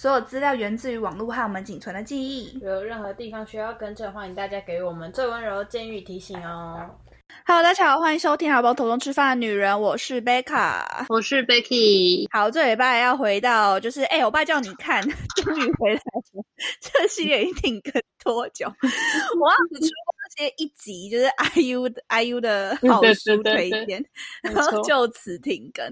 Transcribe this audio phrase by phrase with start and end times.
[0.00, 2.58] 所有资料源自于网络和我们仅存的记忆。
[2.60, 6.88] 有任何地方需要更正，欢迎大家给我们最温柔的建议提醒哦。
[7.44, 11.04] Hello，大家好，欢迎收听《好不头中吃饭的女人》，我是贝卡。
[11.10, 15.02] 我是 Becky，好，这礼拜要回到就是，哎、我爸叫你看，
[15.36, 16.44] 终于回来了。
[16.80, 18.66] 这系列已经停更多久？
[19.38, 21.26] 我要只出过这些一集，就是
[21.56, 24.02] IU 的 IU 的好对书推荐，
[24.42, 25.86] 然后 就此停更。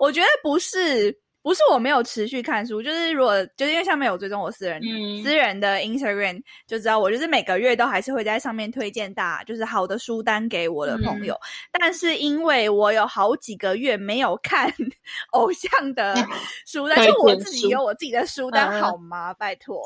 [0.00, 1.16] 我觉得不是。
[1.42, 11.36] 不是我没有持续看书，就是如果就是因为下面有追踪我私人、嗯私人的 Instagram，就知道我就是每个月都还是会在上面推荐大就是好的书单给我的朋友。
[11.72, 14.72] 但是因为我有好几个月没有看
[15.32, 16.14] 偶像的
[16.66, 19.34] 书单，推就我自己有我自己的书单嗯好吗？
[19.34, 19.82] 拜托，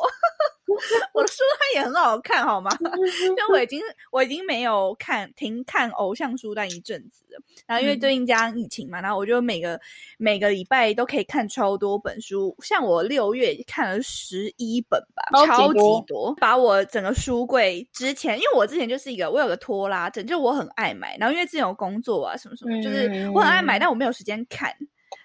[1.14, 2.70] 我的书单也很好看好吗？
[3.36, 3.80] 就我已经
[4.10, 7.40] 我已经没有看停看偶像书单一阵子了。
[7.66, 9.80] 然后因为嗯最近加上疫情嘛，然后我就每个
[10.18, 23.80] 每个礼拜都可以看超多本书，像我六月看了十一本吧，超级多多，把我整个书柜之前，因为我之前就是一个我有个拖拉症，就我很爱买，然后因为之前有工作啊什么什么，就是我很爱买，嗯。
[23.80, 24.74] 但我没有时间看，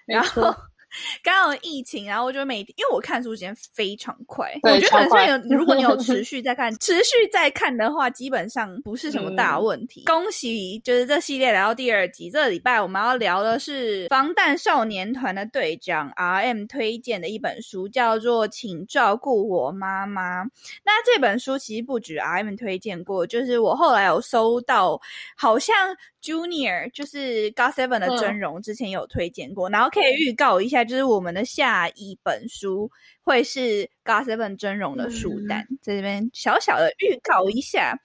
[0.06, 0.58] 然后错
[1.24, 10.04] 刚好疫情，然后我就每天，因为我看书时间非常快，我觉得可能是有，如果你有 持续在看，持续在看的话，基本上不是什么大嗯问题。
[10.06, 20.44] 恭喜，就是这系列来到第二集，这个礼拜我们要聊的是防弹少年团的队长 R M 推荐的一本书，叫做《请照顾我妈妈》。
[20.84, 25.00] 那这本书其实不止 R M 推荐过，就是我后来有收到，
[25.36, 25.76] 好像
[26.22, 32.90] Junior 就是 God Seven 的真容之前有推荐过，然后可以预告一下，就是我们的下一本书
[33.22, 37.98] 会是 God Seven 真容的书单，在这边小小的预告一下。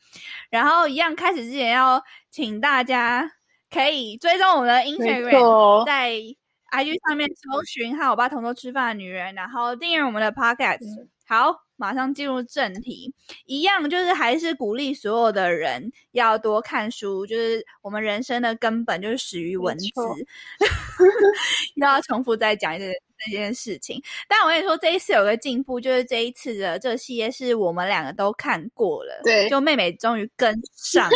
[0.50, 3.30] 然后一样开始之前要请大家
[3.70, 6.12] 可以追踪我们的 Instagram，错，在
[6.72, 11.06] IG 上面搜寻“和我爸同桌吃饭的女人”，然后订阅我们的 Podcast。
[11.26, 13.12] 好，马上进入正题，
[13.46, 19.90] 一样就是还是鼓励所有的人要多看书，就是我们人生的根本就是始于文字。
[21.76, 22.92] 又要重复再讲一次
[23.30, 31.10] 这件事情，但我跟你说，这一次有个进步，就是这一次的这个系列是我们两个都看过了，对就妹妹终于跟上，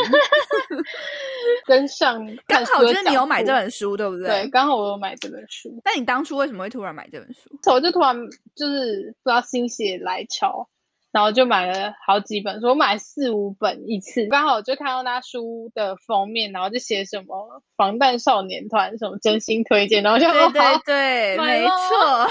[1.67, 4.27] 跟上 刚好就是你有买这本书，对不对？
[4.29, 4.49] 对，。
[4.51, 7.51] 刚好我有买这本书，那你当初为什么会突然买这本书？
[7.73, 8.17] 我就突然
[8.55, 10.69] 就是不知道心血来潮，
[11.13, 22.29] 然后就买了好几本书，我买四五本一次，刚好就看到那书的封面，然后就写什么防弹少年团什么真心推荐，然后就对对对，没错。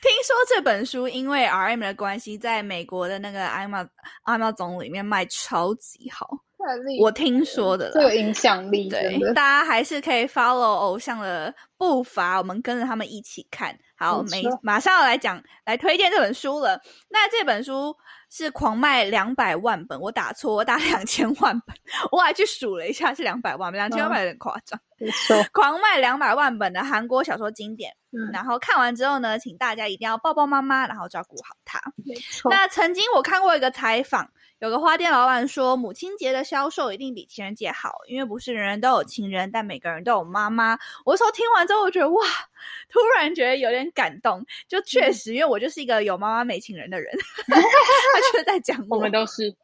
[0.00, 3.88] 听说这本书因为 R M 的关系，在美国的那个 Amazon
[4.24, 6.28] Amazon 里面卖超级好，
[7.00, 7.92] 我听说的啦。
[7.94, 13.76] 这个影响力对大家还是可以 follow 偶像的步伐，我们跟着他们一起看。
[13.96, 16.80] 好，没马上要来讲来推荐这本书了。
[17.08, 17.94] 那这本书
[18.28, 21.76] 是狂卖两百万本，我打错，我打两千万本，
[22.10, 24.78] 我还去数了一下是两百万本，两千万本有点夸张。
[24.98, 27.92] 没错，狂卖两百万本的韩国小说经典。
[28.10, 31.80] 嗯，然后看完之后呢，请大家一定要抱抱妈妈，然后照顾好她。
[32.04, 34.28] 没错，那曾经我看过一个采访，
[34.64, 40.78] 有个花店老板说，母亲节的销售一定比情人节好，因为不是人人都有情人，但每个人都有妈妈。
[41.04, 42.24] 我说听完之后，我觉得哇，
[42.88, 44.42] 突然觉得有点感动。
[44.66, 47.14] 就确实，因为我就是一个有妈妈没情人的人，
[47.46, 49.54] 他就是在讲我们都是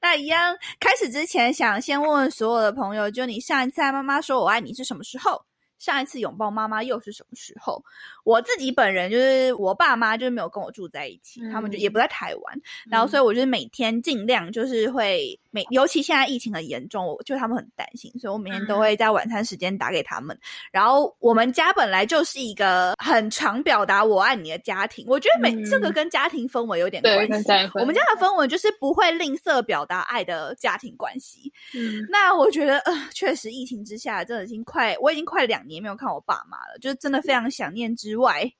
[0.00, 5.44] 那一样，开始之前想先问问所有的朋友，就你上一次爱妈妈说我爱你是什么时候？
[5.82, 7.84] 上一次拥抱妈妈又是什么时候？
[8.22, 20.36] 我自己本人就是我爸妈就是没有跟我住在一起，他们就嗯也不在台湾，然后所以我就是每天尽量就是会每，尤其现在疫情很严重，我就他们很担心，所以我每天都会在晚餐时间打给他们。
[20.72, 27.50] 然后我们家本来就是一个很常表达我爱你的家庭，我觉得每、这个嗯跟家庭氛围有点关系。
[27.74, 31.52] 我们家的氛围就是不会吝啬表达爱的家庭关系。
[31.74, 38.50] 嗯那我觉得，呃，确实疫情之下，真的已经快，我已经快两年没有看我爸妈了，就是真的非常想念之外，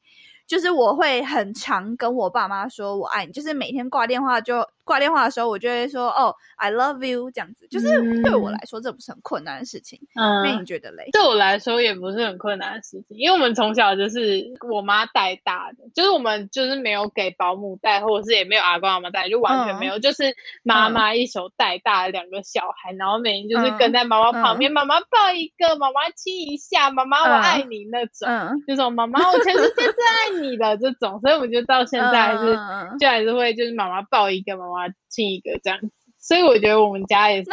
[0.47, 9.99] 就是我会很常跟我爸妈说我爱你，就是每天挂电话就挂电话的时候，我就会说哦，I love you 这样子，就是对我嗯来说这不是很困难的事情。
[10.15, 10.43] 嗯。
[10.45, 11.09] 那你嗯，觉得嘞？
[11.13, 30.73] 对我来说也不是很困难的事情，因为我们从小就是我妈带大的，就是我们就是没有给保姆带，或者是也没有阿公阿妈带，就完全没有，就是妈妈一手带大的两个小孩，然后每天就是跟在妈妈旁边，妈妈抱一个，妈妈亲一下，妈妈我爱你那种，嗯，那种妈妈我全世界最爱你的。
[30.83, 32.59] 这种，所以我就到现在还是、
[32.99, 37.51] 就还是会就是妈妈抱一个，妈妈亲一个这样子，所以我觉得我们家也是，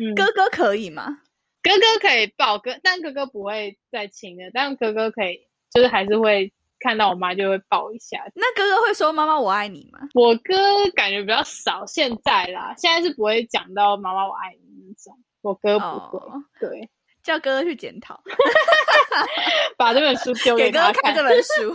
[0.00, 1.18] 嗯，哥哥可以吗？
[1.62, 5.40] 哥哥可以抱哥，但哥哥不会再亲的，但哥哥可以，
[5.72, 8.18] 就是还是会看到我妈就会抱一下。
[8.34, 9.98] 那哥哥会说“妈妈我爱你”吗？
[10.14, 15.18] 我哥感觉比较少，现在啦，现在是不会讲到“妈妈我爱你”那种。
[15.42, 16.20] 我哥不会，
[16.60, 16.88] 对，
[17.22, 18.22] 叫哥哥去检讨
[19.76, 21.74] 把这本书丢给哥哥看这本书，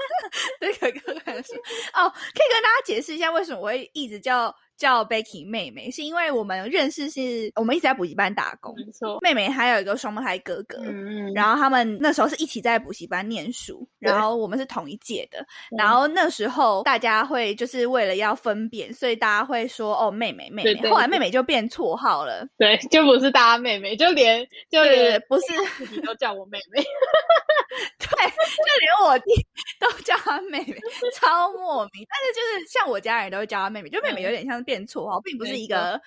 [0.59, 1.53] 对，给哥哥看书。
[1.93, 4.55] 哦，可以跟大家解释一下为什么我会一直叫。
[4.83, 8.75] 叫 Becky 妹妹，是因为我们认识是我们一直在补习班打工。
[8.75, 15.45] 没错，妹妹还有一个双胞胎哥哥，嗯嗯，然后他们那时候是一起在补习班念书，然后我们是同一届的，
[15.77, 25.45] 然后那时候大家会就是为了要分辨，所以大家会说哦妹妹妹妹，后来妹妹就变绰号了，对，就不是大家妹妹，就连就连不是
[25.77, 26.83] 自己都叫我妹妹，
[27.99, 29.31] 对，就连我弟
[29.79, 30.75] 都叫她妹妹，
[31.15, 34.61] 超莫名，但是就是像我家人都会叫她妹妹，就妹妹有点像。
[34.63, 35.99] 变绰号并不是一个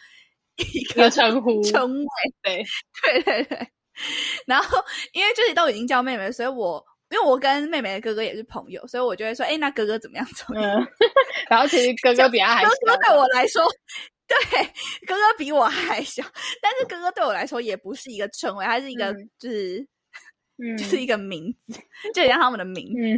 [0.57, 2.07] 一个称呼称谓，
[2.43, 2.65] 对
[3.03, 3.69] 对对对。
[4.47, 4.79] 然后
[5.13, 10.87] 因为就是都已经叫妹妹，所以我因为我跟妹妹的哥哥也是朋友，所以我就会说：“哎，那哥哥怎么样？”怎么样？
[11.49, 13.65] 然后其实 哥哥比他还小，哥哥对我来说，
[14.29, 14.37] 对
[15.07, 16.23] 哥哥比我还小，
[16.61, 19.87] 但是哥哥对我来说也不是一个称谓，他是一个就是
[20.59, 21.79] 嗯，就是一个名字，
[22.15, 23.01] 就像他们的名字。
[23.01, 23.11] 因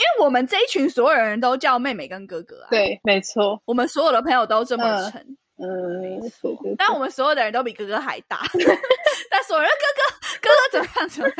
[0.00, 5.36] 为我们这一群所有人都叫妹妹跟哥哥啊，对，没错，我们所有的朋友都这么称。
[5.58, 6.54] 嗯，没错。
[6.76, 8.42] 但我们所有的人都比哥哥还大，
[9.30, 11.36] 但所有人哥哥哥哥怎么样怎么样，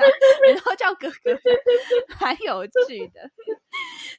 [0.54, 1.38] 然后叫哥哥，
[2.20, 3.20] 蛮有趣的。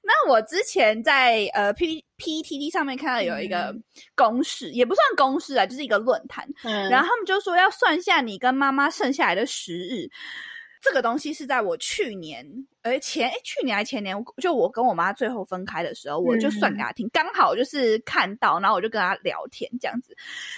[0.04, 3.74] 那我之前在呃 P P T T 上面看到有一个
[4.16, 6.48] 公式，也不算公式啊，就是一个论坛。
[6.64, 10.08] 嗯然后他们就说要算下你跟妈妈剩下来的时日。
[10.82, 12.46] 这个东西是在我去年，
[12.82, 20.16] 呃前哎去年还前年，就我跟我妈最后分开的时候，我就算给她听，刚好就是看到，然后我就跟她聊天这样子，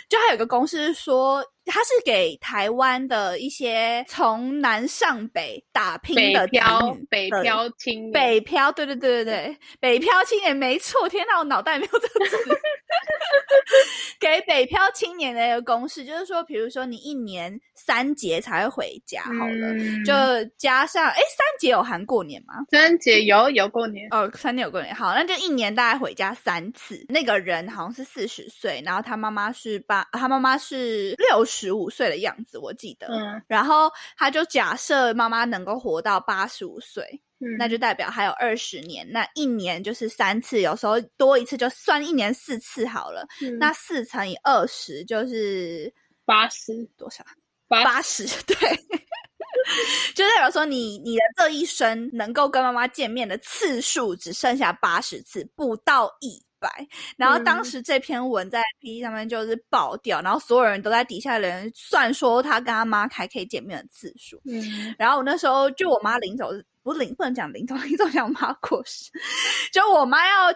[0.08, 1.46] 就还有个公司说。
[1.72, 11.08] 他是给台湾的一些从南上北打拼的漂北漂青年，北漂，对对对对对，北漂青年没错。
[11.08, 12.60] 天哪，我脑袋没有这个词。
[14.20, 19.74] 给北漂青年的一个公式，就是说，比如说你一年三节才会回家，好了，
[20.04, 22.56] 就加上哎，三节有含过年吗？
[22.72, 27.06] 三节有有过年哦，三节有过年，好，那就一年大概回家三次。
[27.10, 31.60] 那个人好像是四十岁，然后他妈妈是八，他妈妈是六十。
[31.60, 33.08] 十五岁的样子，我记得。
[33.08, 39.10] 嗯，然后他就假设妈妈能够活到八十五岁，嗯，那就代表还有二十年。
[39.12, 43.28] 那一年就是三次，有时候多一次就算一年四次好了。
[43.60, 45.94] 那四乘以二十就是
[46.26, 47.24] 八十多少？
[47.68, 48.56] 八十 对，
[50.16, 56.44] 就代表说你你的这一生能够跟妈妈见面的次数只剩下八十次，不到一。
[56.62, 56.70] 百，
[57.16, 64.42] 然后当时这篇文在 P P 上面就是爆掉，然后所有人都在底下人算说他跟他妈还可以见面的次数。
[64.44, 66.50] 嗯，然后我那时候就我妈临走，
[66.84, 69.12] 不临不能讲临走，临走讲我妈过世，
[69.72, 70.52] 就我妈要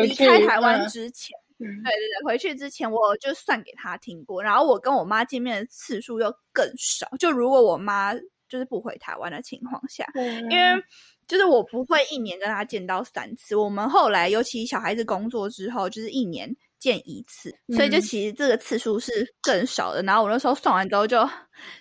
[0.00, 7.08] 离开台湾之前，对对对，回去之前我就算给他听过，然后我跟我妈见面的次数又更少。
[7.18, 8.14] 就如果我妈
[8.48, 10.06] 就是不回台湾的情况下，
[10.50, 10.82] 因为。
[11.28, 16.48] 就是我不会一年跟他见到三次，我们后来尤其小孩子工作之后，就是一年
[16.78, 20.02] 见一次，所以就其实这个次数是更少的。
[20.02, 21.18] 然后我那时候算完之后就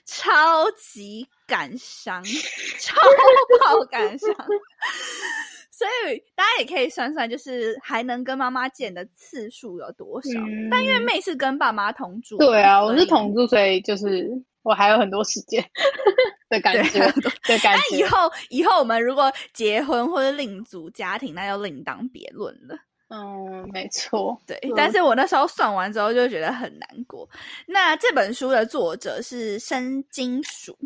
[0.06, 2.24] 超级感伤，
[2.80, 2.96] 超
[3.64, 4.30] 爆感伤。
[5.72, 10.30] 所以大家也可以算算，就是还能跟妈妈见的次数有多少。
[10.72, 14.28] 但因为妹是跟爸妈同住，对啊，我是同住，所以就是
[14.64, 15.64] 我还有很多时间。
[16.50, 17.84] 的感觉，的感觉。
[17.92, 22.74] 那以后，以后我们如果结婚或者另组家庭，那就另当别论了。
[23.10, 24.60] 嗯，没错，对。
[24.76, 27.28] 但是我那时候算完之后就觉得很难过。
[27.66, 30.78] 那这本书的作者是申金属。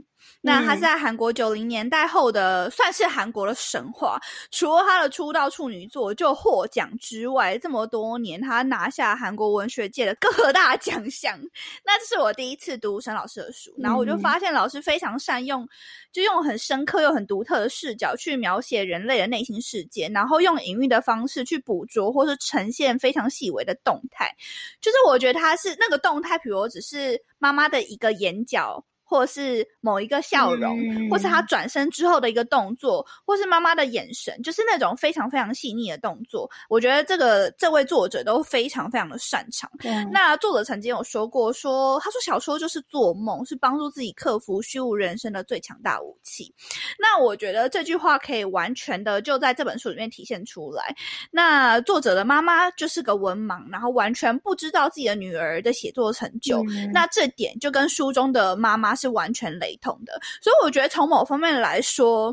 [0.44, 4.20] 那他是在韩国九零年代后的，算是韩国的神话。
[4.50, 11.40] 除了他的出道处女作就获奖之外，这么多年他拿下韩国文学界的各大奖项。
[11.86, 15.68] 那这是我第一次读沈老师的书，然后我就发现老师非常善用，
[16.12, 24.36] 就用很深刻又很独特的视角去描写人类的内心世界，然后用隐喻的方式去捕捉或是呈现非常细微的动态。
[24.82, 28.84] 就是我觉得他是那个动态，比如只是妈妈的一个眼角。
[29.12, 36.50] 或是某一个笑容，或是他转身之后的一个动作，或是妈妈的眼神，就是那种非常非常细腻的动作。
[36.70, 39.70] 我觉得这个这位作者都非常非常的擅长。
[40.14, 46.50] 那作者曾经有说过，说他说小说就是做梦，是帮助自己克服虚无人生的最强大武器。
[46.98, 50.96] 那我觉得这句话可以完全的就在这本书里面体现出来。
[51.32, 56.64] 那作者的妈妈就是个文盲，然后完全不知道自己的女儿的写作成就。
[56.94, 58.96] 那这点就跟书中的妈妈。
[59.02, 62.32] 是完全雷同的，所以我觉得从某方面来说，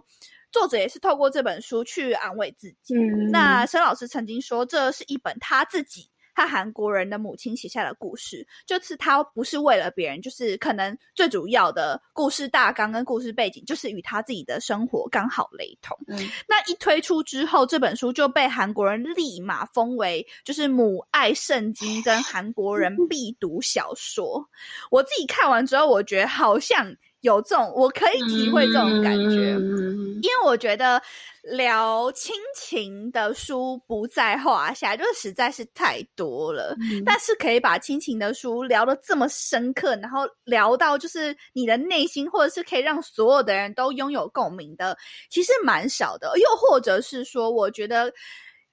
[0.52, 2.94] 作作者也是透过这本书去安慰自己。
[2.94, 6.10] 嗯，那申老师曾经说，这是一本他自己。
[6.38, 15.98] 他韩国人的母亲写下的故事，就是他不是为了别人，就是可能最主要的故事大纲跟故事背景，就是与他自己的生活刚好雷同。
[16.06, 16.16] 嗯，
[16.46, 24.48] 那一推出之后，这本书就被韩国人立马封为就是母爱圣经跟韩国人必读小说。
[24.92, 26.94] 我自己看完之后，我觉得好像。
[27.20, 29.50] 有这种，我可以体会这种感觉，
[30.22, 31.02] 因为我觉得
[31.42, 36.76] 聊亲情的书不在话下，就是实在是太多了。
[37.04, 44.96] 但是可以把亲情的书聊得这么深刻，然后聊到就是你的内心，或者是可以让所有的人都拥有共鸣的，
[45.28, 46.32] 其实蛮少的。
[46.38, 48.12] 又或者是说，我觉得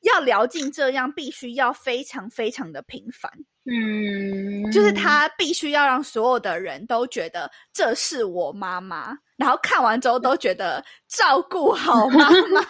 [0.02, 3.32] 要聊进这样，必须要非常非常的频繁。
[3.66, 9.18] 嗯，就是他必须要让所有的人都觉得这是我妈妈。
[9.38, 12.62] 然后看完之后都觉得照顾好妈妈，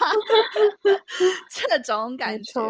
[1.52, 2.62] 这种感觉。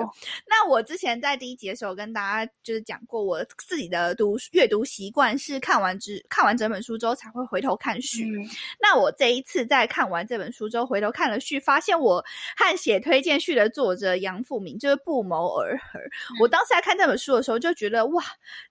[0.47, 8.25] 那我之前在第一集的时候跟大家就是讲过，我自己的读阅读习惯是看完之看完整本书之后才会回头看序。
[8.81, 12.23] 那我这一次在看完这本书之后回头看了序，发现我
[12.57, 15.99] 和写推荐序的作者杨富明就是不谋而合。
[16.41, 18.23] 我当时在看这本书的时候就觉得，哇，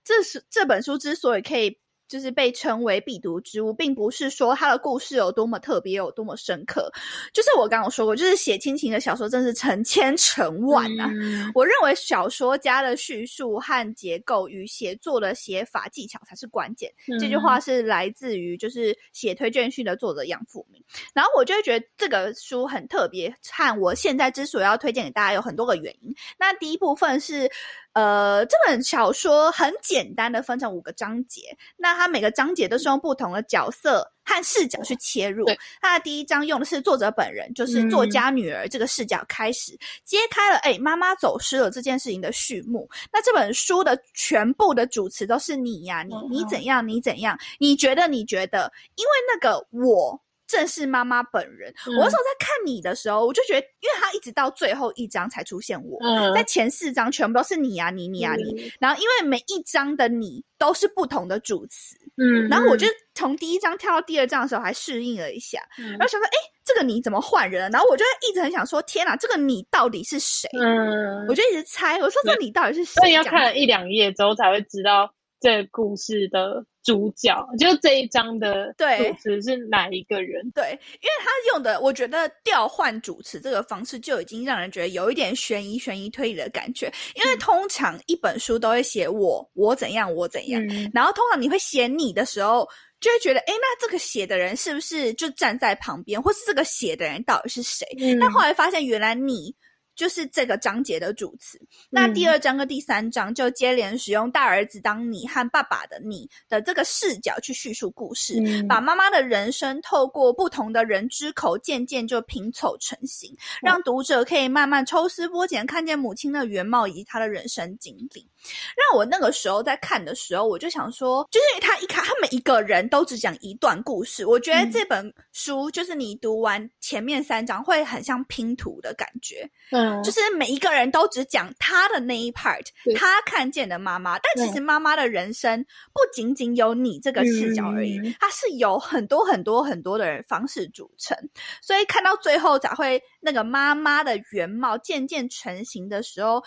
[0.03, 1.77] 这是这本书之所以可以。
[2.07, 6.91] 就是被称为必读之物，并不是说它的故事有多么特别，有多么深刻。
[7.33, 11.09] 就是我刚刚说过，就是写亲情的小说，真是成千成万啊！
[11.53, 16.91] 我认为小说家的叙述和结构与写作的写法技巧才是关键。
[17.19, 20.83] 这句话是来自于就是写推荐序的作者杨富明。
[21.13, 26.13] 然后我就会觉得这个书很特别，和我现在之所以要推荐给大家有很多个原因。
[26.37, 27.49] 那第一部分是。
[27.95, 35.45] 呃，这本小说很简单的分成五个章节，那它每个章节都是用不同的角色和视角去切入。
[35.79, 39.71] 它的第一章用的是作者本人，就是作家女儿这个视角开始
[40.03, 42.85] 揭开了，哎，妈妈走失了这件事情的序幕。
[43.13, 50.19] 那这本书的全部的主词都是你呀，你你怎样，你怎样，你觉得你觉得，因为那个我。
[50.47, 51.73] 正是妈妈本人。
[51.87, 55.99] 我那时候在看你的时候，我就觉得，因为他一直到最后一章才出现我，
[56.33, 58.71] 在前四章全部都是你啊你你啊你。
[58.79, 67.69] 然后因为每一章的你都是不同的主词，嗯，然后我就从第一章跳到第二章的时候还适应了一下，然后想说，哎，这个你怎么换人了？
[67.69, 70.49] 然后我就一直很想说，天哪，这个你到底是谁？
[70.59, 72.93] 嗯，我就一直猜，我说这你到底是谁？
[72.95, 76.65] 所以要看了一两页之后才会知道这故事的。
[76.85, 78.85] 主角就这一章的主
[79.19, 80.49] 持是哪一个人？
[80.51, 86.93] 对，因为他用的，我觉得调换主持这个方式就已经让人觉得有一点悬疑、悬疑推理的感觉。
[87.15, 90.63] 因为通常一本书都会写我，我怎样，我怎样，
[90.93, 97.83] 然后通常你会写你的时候，就会觉得，哎，那这个写的人是不是就站在旁边，或是这个写的人到底是谁？
[98.19, 99.55] 但后来发现，原来你。
[99.95, 101.59] 就是这个章节的主词。
[101.89, 108.35] 那第二章跟第三章就接连使用大儿子当你和爸爸的你的这个视角去叙述故事，
[108.67, 118.29] 把妈妈的人生透过不同的人之口渐渐就拼凑成型，让读者可以慢慢抽丝剥茧，看见母亲的原貌以及她的人生经历。
[118.75, 124.27] 让我那个时候在看的时候，我就想说，就是他一看，他每一个人都只讲一段故事。
[124.27, 132.65] 我觉得这本书就是你读完前面三章会很像拼图的感觉，嗯，就是每一个人都只讲他的那一 part，
[132.95, 134.19] 他看见的妈妈。
[134.19, 141.17] 但其实妈妈的人生不仅仅有你这个视角而已，它是有很多很多很多的人方式组成。
[141.61, 146.43] 所以看到最后才会那个妈妈的原貌渐渐成型的时候。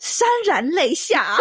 [0.00, 1.36] 潸然泪下。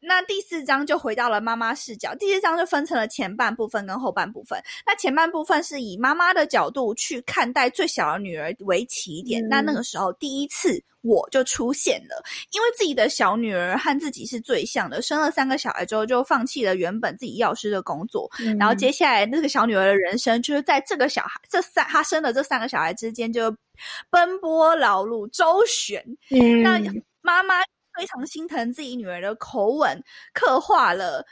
[0.00, 4.60] 那第四章就回到了妈妈视角，第四章就分成了前半部分跟后半部分。
[4.86, 9.46] 那前半部分是以妈妈的角度去看待最小的女儿为起点。
[9.48, 12.22] 那那个时候第一次我就出现了，
[12.52, 23.50] 因为自己的小女儿和自己是最像的，生了三个小孩之后就放弃了原本自己药师的工作，然后接下来那个小女儿的人生就是在这个小孩这三她生的这三个小孩之间就
[24.10, 26.04] 奔波劳碌周旋。
[26.62, 26.78] 那
[27.22, 27.54] 妈妈。
[28.00, 30.02] 非常心疼自己女儿的口吻，
[30.32, 31.26] 刻画了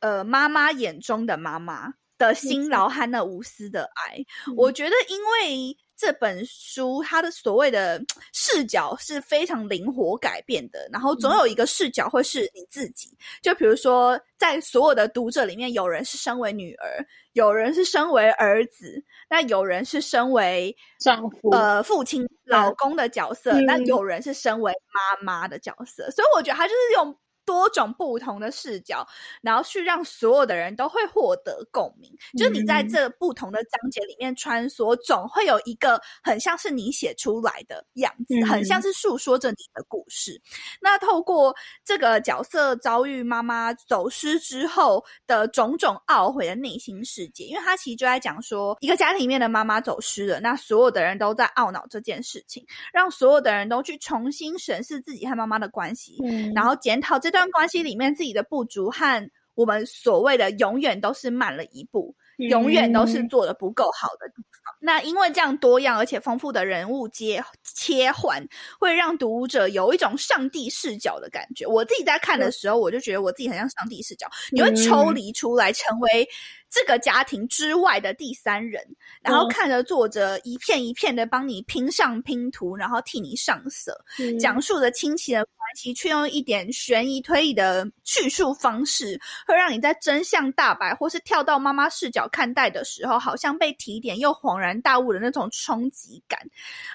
[0.00, 4.18] 呃妈妈眼中的妈妈的辛劳和那无私的爱。
[4.54, 13.16] 我觉得，因为这本书它的所谓的视角是非常灵活改变的，然后总有一个视角会是你自己。
[13.40, 22.28] 就比如说，在所有的读者里面，有人是身为女儿，有人是身为儿子，那有人是身为丈夫呃父亲。
[22.46, 29.06] 老公的角色，那有人是身为妈妈的角色，所以我觉得他就是用多种不同的视角，
[29.40, 32.10] 然后去让所有的人都会获得共鸣。
[32.38, 40.40] 就是你在这不同的章节里面穿梭，总会有一个很像是你写出来的样子，很像是诉说着你的故事。
[40.80, 41.52] 那透过
[41.84, 56.16] 这个角色遭遇妈妈走失之后的种种懊悔的内心世界，因为他其实就在讲说，一个家庭里面的妈妈走失了，那所有的人都在懊恼这件事情，让所有的人都去重新审视自己和妈妈的关系，
[56.54, 57.31] 然后检讨这。
[57.32, 64.74] 这段关系里面自己的不足和我们所谓的永远都是慢了一步，永远都是做的不够好的地方。
[64.80, 68.46] 那因为这样多样而且丰富的人物接切换，
[68.78, 71.66] 会让读者有一种上帝视角的感觉。
[71.66, 76.28] 我自己在看的时候，我就觉得我自己很像上帝视角，你会抽离出来，成为。
[76.72, 78.82] 这个家庭之外的第三人，
[79.20, 83.94] 然后看着作者一片一片的帮你拼上拼图，然后替你上色，
[84.40, 96.40] 讲述的亲情的关系，却用一点悬疑推理的叙述方式，会让你在真相大白或是跳到妈妈视角看待的时候，好像被提点又恍然大悟的那种冲击感，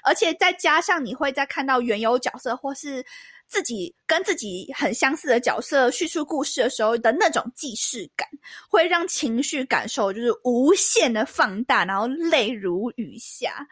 [0.02, 3.06] 而且再加上你会再看到原有角色或是。
[3.48, 8.28] 自己跟自己很相似的角色叙述故事的时候的那种既视感，
[8.68, 13.66] 会让情绪感受就是无限的放大，然后泪如雨下，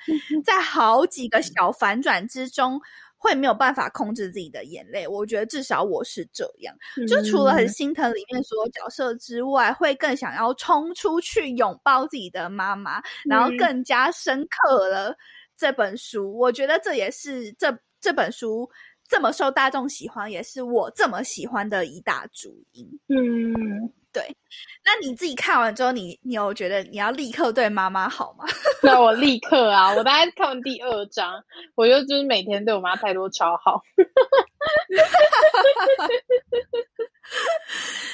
[0.45, 2.80] 在好几个小反转之中，
[3.18, 5.06] 会没有办法控制自己的眼泪。
[5.06, 6.75] 我觉得至少我是这样，
[7.06, 15.14] 就除了很心疼里面所有角色之外，会更想要冲出去拥抱自己的妈妈，然后更加深刻了
[15.54, 16.35] 这本书。
[16.38, 18.66] 我觉得这也是这这本书。
[19.09, 22.87] 这么受大众喜欢，也是我这么喜欢的一大主因。
[23.09, 24.37] 嗯，对。
[24.85, 28.45] 那你自己看完之后，你你有觉得你要立刻对妈妈好吗？
[28.83, 29.95] 那我立刻啊！
[29.95, 31.43] 我大概看完第二章，
[31.75, 33.81] 我就就是每天对我妈态度超好。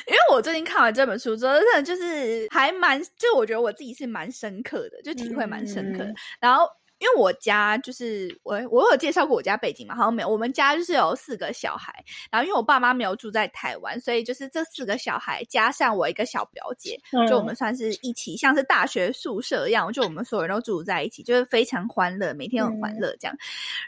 [0.07, 6.13] 因为我最近看完这本书之后，真的就是还蛮，就我觉得我自己是蛮深刻的，就体会蛮深刻的。
[6.41, 6.67] 然后。
[7.03, 9.97] 因为我家就是我，我有介绍过我家背景嘛？
[9.97, 10.29] 好像没有。
[10.29, 11.93] 我们家就是有四个小孩，
[12.31, 16.97] 然后因为我爸妈没有住在台湾，所以就是这四个小孩加上我一个小表姐，
[17.29, 23.37] 就我们算是一起，像是大学宿舍一样，就我们所有人都住在一起，就是非常欢乐，每天很欢乐这样。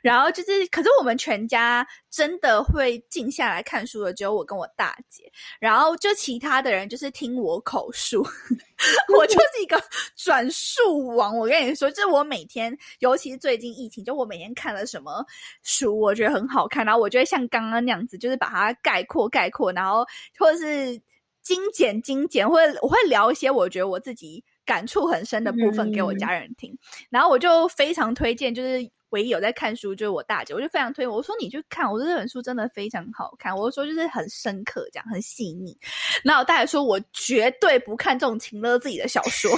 [0.03, 8.27] 然后就是，可是我们全家真的会静下来看书的，只有我跟我大姐，然后就其他的人就是听我口述。
[9.17, 9.81] 我就是一个
[10.17, 15.25] 转述王，我跟你说，就是我每天，尤其是最近疫情，就我每天看了什么
[15.63, 20.07] 书，我觉得很好看，然后我就会像刚刚那样子，就是把它概括概括，然后
[20.39, 20.99] 或者是
[21.43, 26.75] 精简精简，或者我会聊一些我觉得我自己感触很深的部分给我家人听，
[27.11, 28.91] 然后我就非常推荐，就是。
[29.15, 35.79] 唯一有在看书就是我大姐，我就非常推我说你去看，我说这本书真的非常好看，我说就是很深刻，这样很细腻。
[36.25, 39.49] 然后我大姐说我绝对不看这种情勒自己的小说。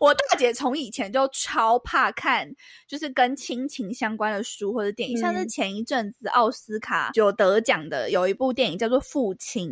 [0.00, 2.46] 我大姐从以前就超怕看，
[2.86, 9.70] 就是跟亲情相关的书或者电影，像是前一阵子奥斯卡就得奖的有一部电影叫做《父亲》。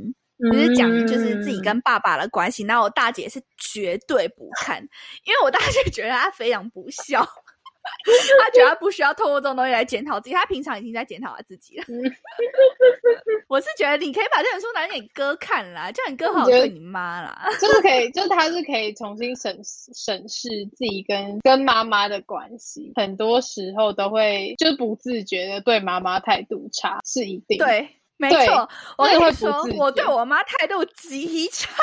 [0.53, 4.81] 就是讲就是自己跟爸爸的关系，那我大姐是绝对不看，
[5.25, 11.85] 因为我大姐觉得她非常不孝，她觉得她不需要透过这种东西来检讨自己，她平常已经在检讨她自己了。
[13.49, 27.89] 我是觉得你可以把这本书拿给你哥看啦，叫你哥好好对你妈啦，就是可以，就是他是可以重新审审视自己跟跟妈妈的关系，很多时候都会就不自觉的对妈妈态度差，是一定对。
[28.21, 31.71] 没错，我跟你说，我对我妈态度极差，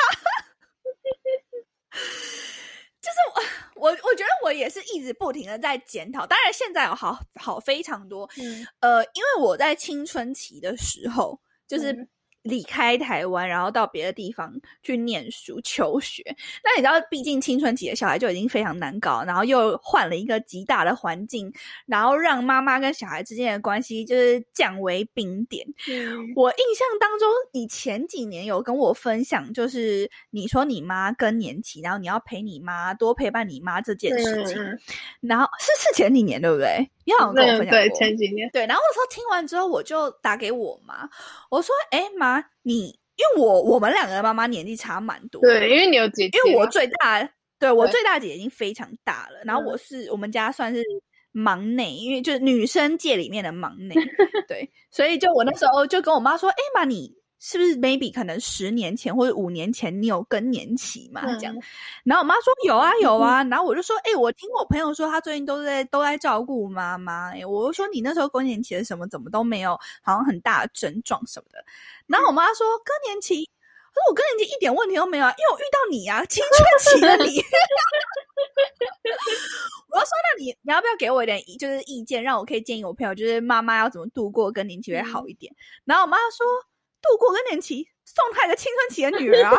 [3.00, 3.42] 就是我，
[3.88, 6.24] 我我觉得我也是一直不停的在检讨。
[6.26, 8.28] 当然，现在有好好非常多，
[8.80, 12.08] 呃，因为我在青春期的时候，就是。
[12.48, 16.24] 离开台湾，然后到别的地方去念书求学。
[16.64, 21.52] 那你知道，毕竟青春期的小孩就已经非常难搞，然后又换了一个极大的环境，
[21.86, 25.66] 然后让妈妈跟小孩之间的关系就是降为冰点。
[26.34, 34.56] 我印象当中，你前几年有跟我分享，就是你说你妈更年期，然后你要陪你妈多陪伴你妈这件事情。
[35.20, 36.88] 然后是是前几年对不对？
[37.08, 37.70] 你好像跟我分享过。
[37.70, 38.48] 对前几年。
[38.52, 41.08] 对，然后我说听完之后，我就打给我妈，
[41.50, 47.26] 我说：“哎妈。”你因为我我们两个妈妈年纪差蛮多，对，因为你有姐姐，因为我最大，
[47.58, 50.82] 对我最大姐已经非常大了，然后我是我们家算是
[51.32, 53.94] 忙内，因为就是女生界里面的忙内，
[54.46, 61.22] 对，所以就我那时候就跟我妈说，哎妈，你是不是 maybe 可能十年前或者五年前你有更年期嘛？
[61.36, 61.54] 这样，
[62.02, 71.64] 然后我妈说有啊有啊，然后我就说，哎，我听我朋友说他最近都在都在照顾妈妈，哎，我就说你那时候更年期的什么怎么都没有，好像很大的症状什么的。
[72.06, 77.40] 然后我妈说更年期，可是我更年期一点问题都没有啊，因为我遇到你啊，青春期的你。
[79.90, 85.54] 我要说，那你你要不要给我一点就是意见，让我可以建议我朋友，就是妈妈要怎么度过更年期会好一点？
[85.84, 86.44] 然后我妈说。
[87.00, 89.56] 度过更年期，送她一个青春期的女儿啊，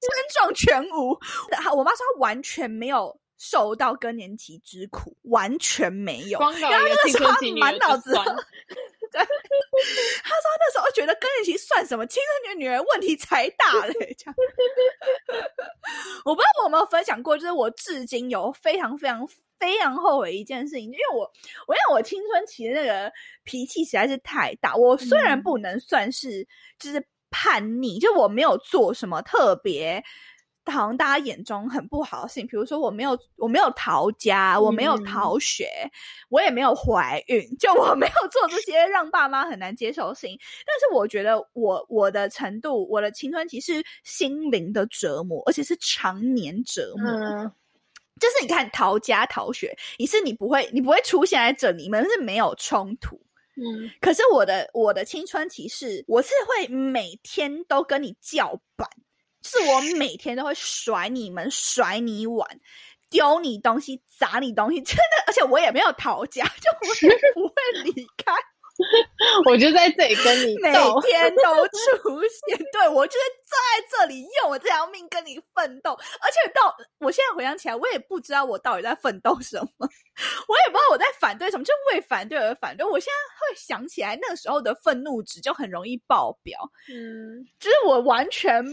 [0.00, 1.18] 症状全无。
[1.76, 6.38] 我妈说她完全没有受到更年期之苦，完全没有。
[6.38, 8.14] 然后那时候满脑子，
[9.12, 9.20] 对，
[10.24, 14.16] 她说那时候觉得更年期算什么，青春期女儿问题才大嘞。
[14.18, 14.34] 这样，
[16.24, 19.28] 我不知道我有没有分享过，就是我至今有非常非常。
[19.62, 21.20] 非常后悔一件事情，因为我，
[21.68, 23.12] 我因为我青春期的那个
[23.44, 24.74] 脾气实在是太大。
[24.74, 26.44] 我虽然不能算是
[26.80, 30.02] 就是叛逆，就我没有做什么特别，
[30.66, 32.46] 好像大家眼中很不好的事情。
[32.46, 35.68] 比如说，我没有我没有逃家，我没有逃学，
[36.28, 40.38] 我也没有怀孕，就我没有做这些让爸妈很难接受的事情。
[40.66, 47.52] 但是我觉得，我我的程度，我的青春期是心灵的折磨，而且是常年折磨。
[48.20, 53.20] 就是你看逃家逃学，你是你不会你不会出现在这里，你们是没有冲突。
[53.56, 58.88] 嗯，可是我的我的青春期是，我是会每天都跟你叫板，
[59.42, 62.48] 是我每天都会甩你们，甩你碗，
[63.10, 68.34] 丢你东西，砸你东西， 真的，而且我也没有逃家， 就我也不会离开。
[69.44, 79.86] 我就在这里跟你每天都出现，对我就是在这里用我这条命跟你奋斗，而且到我现在回想起来，我也不知道我到底在奋斗什么，
[80.48, 82.84] 我也不知道我在反对什么，就为反对而反对。
[82.84, 88.64] 我现在会想起来那个时候的愤怒值就很容易爆表，嗯，就是我完全。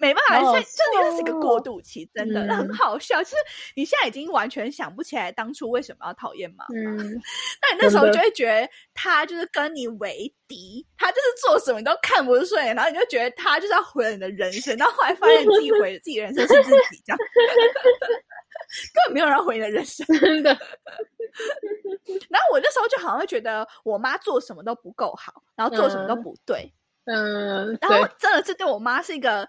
[0.00, 3.22] 没办法，这真的是个过渡期，真的 很好笑。
[3.22, 3.36] 就是
[3.74, 14.76] 你现在已经完全想不起来当初为什么要讨厌妈妈，那你那时候就会觉得他就是跟你为敌，他就是做什么你都看不顺眼，然后你就觉得他就是要毁了你的人生。
[14.76, 17.18] 然后后来发现自己毁了自己人生是自己，这样
[18.94, 20.50] 根本没有人毁你的人生，真的。
[22.28, 26.62] 然后我那时候就好像会觉得我妈做什么都不够好，然后做什么都不对。
[26.62, 29.48] 嗯，然后真的是对我妈是一个，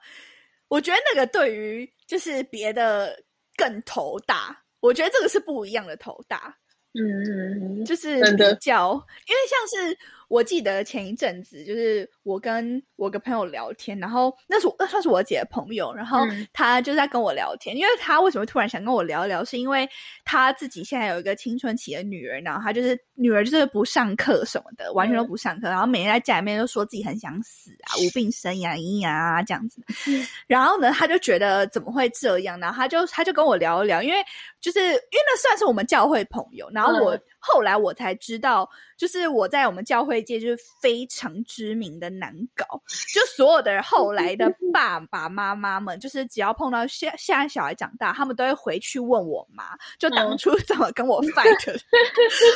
[0.67, 3.17] 我觉得那个对于就是别的
[3.55, 6.57] 更头大，我觉得这个是不一样的头大，
[6.93, 8.93] 嗯，就是比较，
[9.27, 9.97] 因为像是。
[10.27, 19.87] 我记得前一阵子，就是我跟我个朋友聊天，然后那是那算是我姐的朋友，然后她就在跟我聊天，因为她为什么突然想跟我聊一聊，是因为
[20.25, 29.79] 她自己现在有一个青春期的女儿，然后她就是女儿就是不上课什么的，完全都不上课，然后每天在家里面都说自己很想死啊，无病呻吟咿啊这样子，
[30.47, 34.17] 然后呢，他就觉得怎么会这样，然后他就他就跟我聊一聊，因为
[34.59, 38.67] 就是因为那算是我们教会朋友，然后我后来我才知道。
[38.97, 42.65] 就是我在我们教会界就是非常知名的难搞，
[43.13, 51.81] 就所有的后来的爸爸妈妈们，就是只要碰到现现在小孩长大，他们都会回去问我妈，就当初怎么跟我 fight。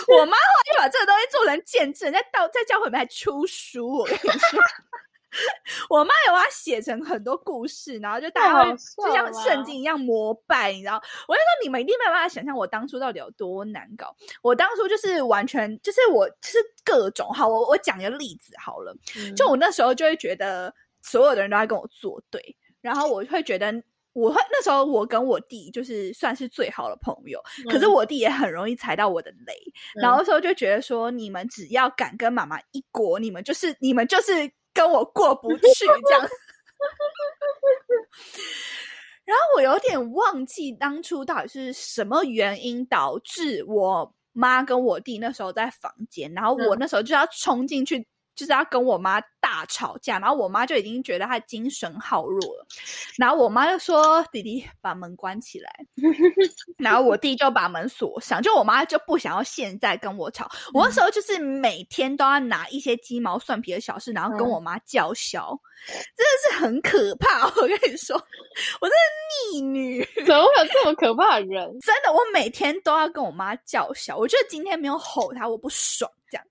[0.07, 4.61] 我妈后来就把这个东西做成见证，在到在教会里面还出书，我跟你说。
[5.89, 10.95] 我妈有把它写成很多故事，然后就大家会就像圣经一样膜拜，你知道？
[11.27, 14.15] 我就说你们一定没有办法想象我当初到底有多难搞。
[14.41, 18.95] 我当初就是完全就是我是各种好，我我讲一个例子好了，
[19.35, 23.71] 就我那时候就会觉得所有的人都在跟我作对，然后我会觉得
[24.13, 27.39] 我会那时候我跟我弟就是算是最好的朋友，
[27.69, 29.53] 可是我弟也很容易踩到我的雷，
[30.01, 34.51] 然后时候就觉得说你们只要敢跟妈妈一国，你们就是你们就是。
[34.73, 36.21] 跟我过不去这样，
[39.25, 48.07] 然后我有点忘记当初到底是什么原因导致我妈跟我弟那时候在房间，然后我那时候就要冲进去。
[48.39, 52.65] 就是要跟我妈大吵架，然后我妈就已经觉得她精神好弱了，
[53.17, 55.69] 然后我妈就说：“弟弟把门关起来。”
[56.79, 60.49] 然后我弟就把门锁上，就我妈就不想要现在跟我吵。
[60.73, 65.59] 我那时候就是每天都要拿一些鸡毛蒜皮的小事，然后跟我妈叫嚣，
[66.15, 67.45] 真的是很可怕。
[67.59, 68.15] 我跟你说，
[68.79, 68.93] 我是
[69.51, 71.67] 逆女，怎么会有这么可怕的人？
[71.81, 74.15] 真的，我每天都要跟我妈叫嚣。
[74.15, 76.09] 我觉得今天没有吼她，我不爽。
[76.29, 76.45] 这样，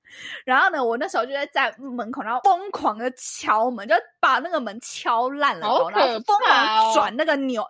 [0.44, 5.88] 然后呢，我那时候就在在门口，然后疯狂的敲门，就把那个门敲烂了，然后
[6.24, 7.66] 疯狂转那个钮，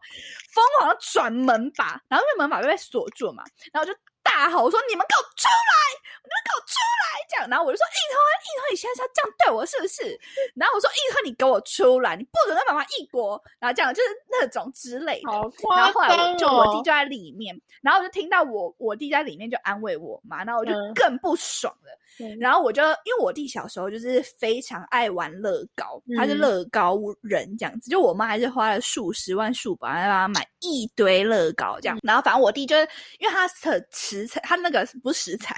[0.52, 3.96] 疯狂转门把，然后那门把就被锁住嘛，然后就
[4.28, 5.74] 大吼我说：“你们给我出来！
[6.20, 10.20] 你们给我出来！”这样，然后我就说：“一团，一团，你现在是要这样对我是不是？”
[10.54, 12.14] 然后我说：“一团，你给我出来！
[12.14, 15.32] 你不准跟妈妈一国。”然后这样就是那种之类的。
[15.32, 21.98] 然后后来我就我弟就在里面，然后我就听到我我弟在里面就安慰我妈，然后我就更不爽了。
[22.40, 31.98] 然后我就因为我弟小时候就是非常爱玩乐高，他是乐高人这样子，就我妈还是花了数十万、数百万帮他买一堆乐高这样。
[32.02, 35.54] 然后反正我弟就是因为他的食材，他那个不是食材，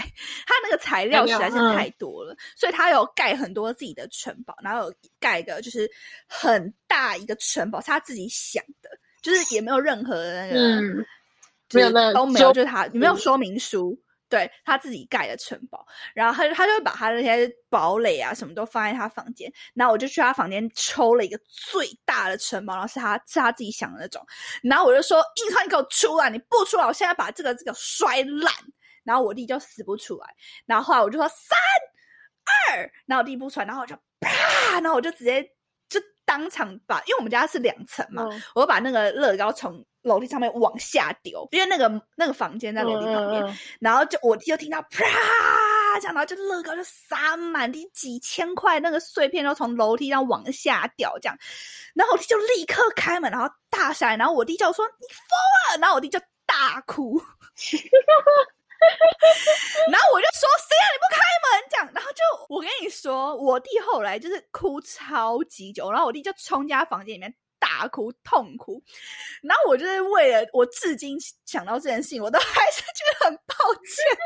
[0.46, 5.90] 他那个材料实在是太多了，所以他有盖很多自己的城堡，然后有盖一个就是
[6.29, 8.90] 很大一个城堡，是他自己想的，
[9.23, 10.83] 就是也没有任何的那个，
[11.73, 13.99] 没有都没有，就是他你没有说明书。
[14.31, 24.25] 对他自己盖的城堡，然后他就他就会把他那些堡垒啊什么都放在他房间，然后我就去他房间抽了一个最大的城堡，然后是他是他自己想的那种，
[24.62, 26.31] 然后我就说：“硬汉，你给我出来！
[26.31, 28.53] 你不出来，我现在把这个这个摔烂。”
[29.03, 30.27] 然后我弟就死不出来，
[30.66, 31.59] 然后后来我就说：“三
[32.71, 35.43] 二！”然后我弟不出来，然后我就啪，然后我就直接
[35.88, 39.85] 就当场把，因为我们家是两层嘛，我就把那个乐高从。
[40.02, 45.04] 楼梯上面往下丢，因为那个那个房间在楼梯旁边，然后就我就听到啪，
[46.00, 51.38] 这样，然后就乐高就撒满地，几千块那个碎片都从楼梯上往下掉，这样，
[51.94, 57.20] 然后我弟就立刻开门，然后大闪，然后我弟就说你疯了，然后我弟就大哭，
[59.90, 61.68] 然后我就说谁让你不开门？
[61.70, 67.34] 这样，然后就我跟你说，我弟后来就是哭超级久，然后我弟就冲进他房间里面。
[67.61, 68.83] 大哭痛哭，
[69.42, 74.18] 然后我就是为了我至今想到这件事情，我都还是觉得很抱歉，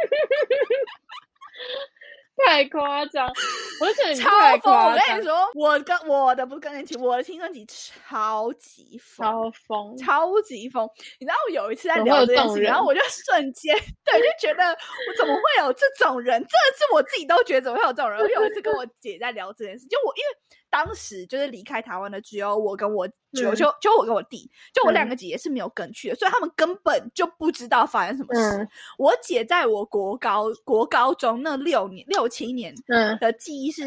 [2.47, 4.73] 太夸张，而且超疯。
[4.73, 10.88] 我跟你说，我跟我的不跟你提，我的青春期超级疯，超疯，超级疯。
[11.18, 16.40] 你知道我有一次在聊这件事，然后我就瞬间对 就觉得我怎么会有这种人？
[16.40, 18.20] 真的是我自己都觉得怎么会有这种人。
[18.20, 20.37] 我有一次跟我姐在聊这件事，就我因为。
[20.74, 28.68] 当时就是离开台湾的只有我跟我就就就我跟我弟，就我两个姐姐是没有跟去的，所以他们根本就不知道发生什么事。
[28.98, 32.74] 我姐在我国高国高中那六年六七年
[33.20, 33.84] 的记忆是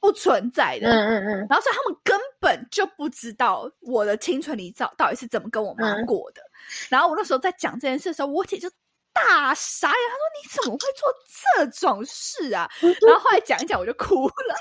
[0.00, 6.42] 不存在的，嗯嗯嗯，然后所以他们根本就不知道我的青春里到到底是怎么跟我妈过的。
[6.88, 8.68] 然后我那时候在讲这件事的时候，我姐就
[9.12, 11.08] 大傻眼，她说：“你怎么会做
[11.56, 12.68] 这种事啊？”
[13.06, 14.54] 然后后来讲一讲，我就哭了。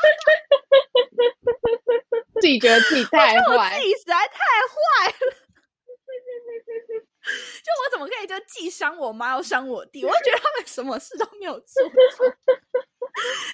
[2.40, 5.12] 自己觉得自己太坏，自己实在太坏了。
[7.22, 7.28] 就
[7.84, 10.04] 我怎么可以就既伤我妈又伤我弟？
[10.04, 11.82] 我觉得他们什么事都没有做，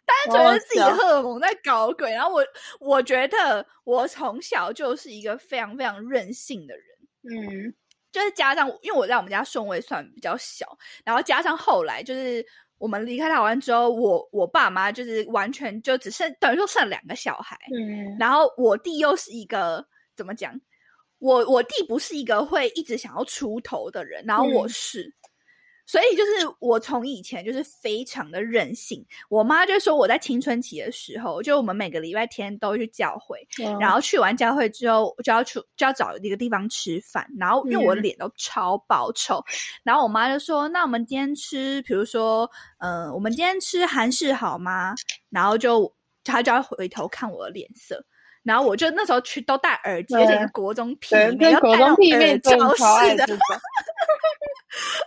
[0.06, 2.12] 单纯是自己荷尔蒙在搞鬼。
[2.12, 2.46] 然后我
[2.78, 6.84] 我觉得我从小就是一个非常非常任性的人，
[7.28, 7.74] 嗯，
[8.12, 12.46] 就是加上因为我在我们家顺位算比较小，然后加上后来就是。
[12.78, 20.58] 我们离开台湾之后，我我爸妈就是完全就只剩等于说剩两个小孩，嗯，然后我弟又是一个怎么讲？
[21.18, 25.12] 我我弟不是一个会一直想要出头的人，然后我是。
[25.86, 33.46] 所以就是我从以前就是非常的任性，我妈就说我在青春期的时候，就我们每个礼拜天都去教会，
[33.80, 39.40] 然后去完教会之后就要去就要找一个地方吃饭，然后因为我脸都超爆臭，
[39.84, 44.94] 然后我妈就说：“那我们今天吃，比如说，嗯，我们今天吃韩式好吗？”
[45.30, 45.94] 然后就
[46.24, 48.04] 她就要回头看我的脸色，
[48.42, 53.38] 然后我就那时候去都戴耳机，而且是国中屁妹，要戴耳罩式的。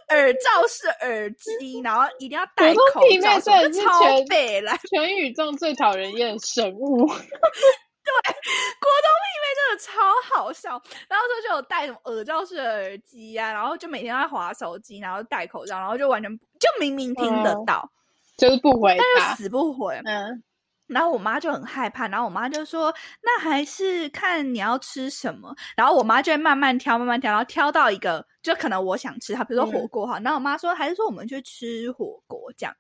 [0.10, 2.82] 耳罩式耳机，然后一定要戴口
[3.22, 4.78] 罩，真的超背来。
[4.92, 7.08] 全宇宙最讨人厌神物。
[7.08, 9.92] 对，国中妹妹真的超
[10.34, 10.70] 好笑。
[11.08, 17.90] 然后说就有戴什么耳罩式耳机啊，然后就每天在划手机，然后戴口罩，然后就完全就明明听得到，
[18.38, 20.02] 就是不回，但是死不回。
[20.06, 20.44] 嗯。
[20.90, 30.20] 然后我妈就很害怕，然后我妈就说：“那还是看你要吃什么。”然后我妈就会慢慢挑，慢慢挑，然后挑到一个就可能我想吃，它比如说火锅哈。
[30.20, 32.76] 然后我妈说：“还是说我们去吃火锅这样。”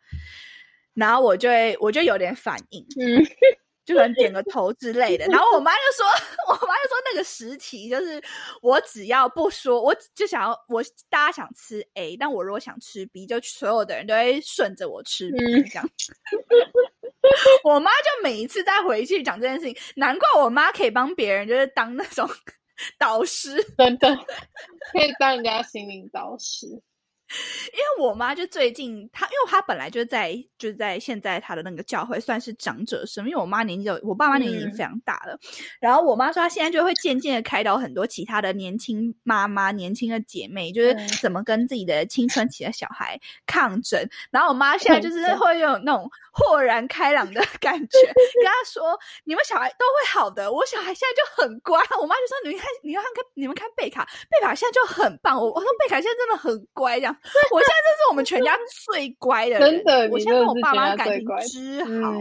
[0.95, 3.23] 然后我就会我就有点反应，嗯，
[3.89, 5.25] 就可能点个头之类的。
[5.25, 6.05] 然后我妈就说
[6.47, 8.21] ：“我妈就说那个时期就是
[8.61, 15.89] 我只要不说，我就想要我大家想吃 A，但我如果想吃 B，就所有的人都会顺着我吃 B 这样。
[17.65, 22.29] ”我妈就每一次再回去讲这件事情，难怪我妈可以帮别人，就是当那种
[22.99, 24.15] 导师，真的
[24.93, 26.67] 可以当人家心灵导师。
[27.73, 35.37] 因为我妈就最近她，因为她本来就在就在现在她的那个教会算是长者生，因为我妈年纪有我爸妈年纪已经非常大了。
[35.79, 44.07] 然后我妈说，她现在就会渐渐的开导很多其他的年轻妈妈、年轻的姐妹，就是怎么跟自己的青春期的小孩抗争。
[44.31, 57.15] 然后我妈现在就是会有那种豁然开朗的 感觉，跟她说：“你们小孩都会好的，我小孩现在就很乖。”我妈就说：“你看，你看看，你们看贝卡，贝卡现在就很棒。”我我说贝卡现在真的很乖，这样。
[57.51, 60.07] 我现在这是我们全家最乖的，真的。
[60.09, 62.11] 我现在跟我爸妈感情之好，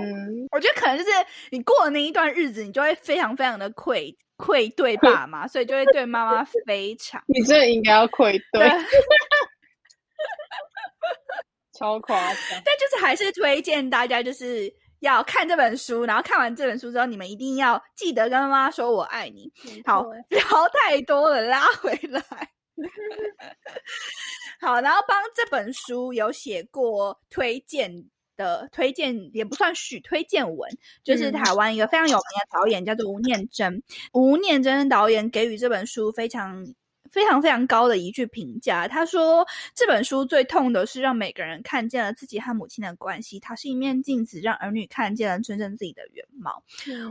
[0.51, 1.11] 我觉得可能就是
[1.51, 7.23] 你过了那一段日子，你就会非常非常的愧愧对爸妈， 所以就会对妈妈非常。
[7.27, 8.69] 你真的应该要愧对，
[11.79, 12.63] 超夸张。
[12.65, 19.51] 但就是还是推荐大家就是要看这本书，然后看完这本书之后，你们一定要记得跟妈妈说我爱你。
[19.87, 22.21] 好，聊太多了，拉回来。
[24.61, 28.05] 好，然后帮这本书有写过推荐
[28.37, 30.71] 的推荐，也不算许推荐文，
[31.03, 33.83] 就是台湾一个非常有名的导演叫做吴念真。
[34.13, 36.65] 吴念真导演给予这本书非常
[37.11, 46.63] 非常非常高的一句评价，他说这本书最痛的是让每个人看见了自己和母亲的关系，它是一面镜子，让儿女看见了真正自己的原貌。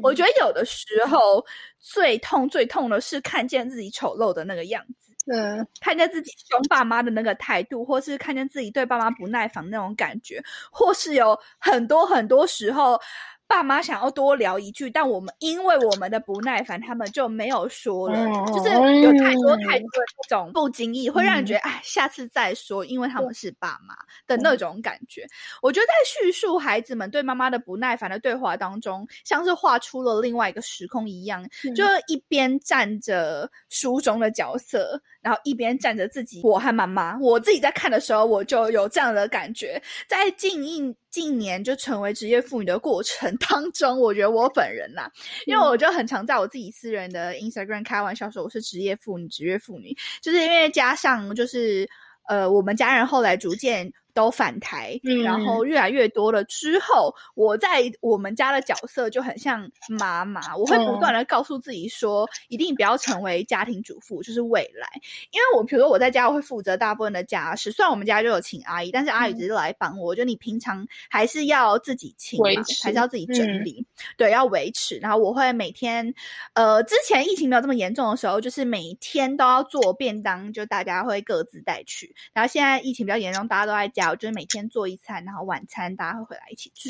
[0.03, 1.45] 我觉得有的时候
[1.79, 5.06] 最痛最痛的是看见自己丑陋的那个样子。
[5.27, 12.99] 嗯，看见自己凶爸妈的那个态度，或是看见自己对爸妈不耐烦那种感觉，或是有很多很多时候。
[13.47, 18.17] 爸妈想要多聊一句，但我们因为我们的不耐烦，他们就没有说了。
[18.47, 18.69] 就是
[19.01, 23.95] 有太多太多的这种不经意，会让人觉得哎，下次再说，因为他们是爸妈
[24.27, 25.25] 的那种感觉。
[25.61, 37.17] 我觉得在叙述孩子们对妈妈的不耐烦的对话当中，像是画出了另外一个时空一样，就一边站着书中的角色，然后一边站着自己我和妈妈。
[37.19, 40.93] 我自己在看的时候，我就有这样的感觉，在静音。
[41.19, 45.09] 近年就成为职业妇女的过程 当中，我觉得我本人呐，
[45.47, 51.89] 因为我就很常在我自己私人的 Instagram 开玩笑说我是职业妇女，职业妇女，就是因为加上就是
[52.27, 53.91] 呃，我们家人后来逐渐。
[54.17, 64.87] 都反台，然后越来越多了之后，我在我们家的角色就很像妈妈，我会不断的告诉自己说，一定不要成为家庭主妇，就是未来。
[65.29, 72.39] 因为我比如说我在家我会负责大部分的家事，虽然我们家就有请阿姨，但是阿姨只是来帮我，就你平常还是要自己清，
[72.83, 73.85] 还是要自己整理，
[74.17, 74.97] 对，要维持。
[74.97, 76.11] 然后我会每天，
[76.55, 82.15] 呃，之前疫情没有这么严重的时候，就是每天都要做便当，就大家会各自带去。
[82.33, 84.06] 然后现在疫情比较严重，大家都在家。
[84.09, 86.89] 我就是每天做一餐，然后晚餐大家会回来一起吃。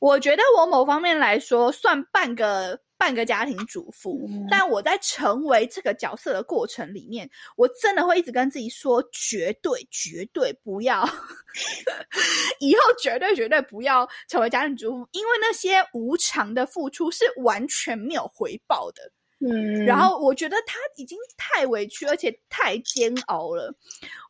[0.00, 11.02] 我觉得我某方面来说算半个半个家庭主妇，但我在成为这个角色的过程里面，我真的会一直跟自己说：绝对绝对不要，
[12.60, 19.02] 以后绝对绝对不要成为家庭主妇，因为那些无偿的付出是完全没有回报的。
[19.42, 23.74] 嗯，然后我觉得他已经太委屈，而且太煎熬了。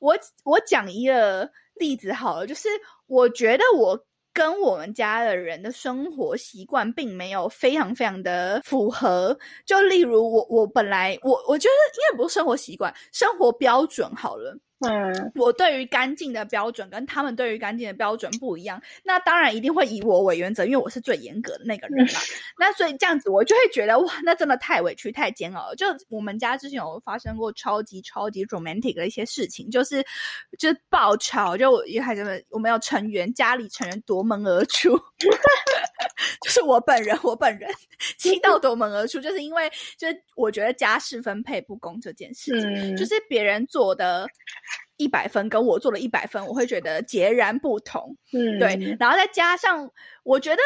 [0.01, 1.51] 我我讲一个。
[1.81, 2.69] 例子好了，就是
[3.09, 3.99] 我觉得我
[4.33, 9.37] 跟我们家的人的生活习惯并没有非常非常的符合。
[9.67, 14.57] 就例如我我本来我我觉得应该不是生活习惯，生活标准好了。
[14.81, 22.21] 嗯，我对于干净的标准跟他们对于干净的标准不一样，那当然一定会以我为原则，因为我是最严格的那个人嘛。
[22.59, 25.77] 那所以这样子，我就会觉得哇，那真的太委屈、太煎熬了。
[25.77, 30.03] 就我们家之前有发生过超级超级 romantic 的一些事情，就是
[30.59, 34.97] 就是爆吵，就一孩子们我们有成员家里成员夺门而出，
[36.41, 37.71] 就是我本人，我本人
[38.17, 44.27] 气到夺门而出，就是因为就是我觉得家事分配不公这件事情，就是别人做的。
[45.01, 48.15] 一百分跟我做了一百分，我会觉得截然不同。
[48.35, 48.97] 嗯，对。
[49.01, 49.91] 然后再加上，
[50.25, 50.63] 我觉得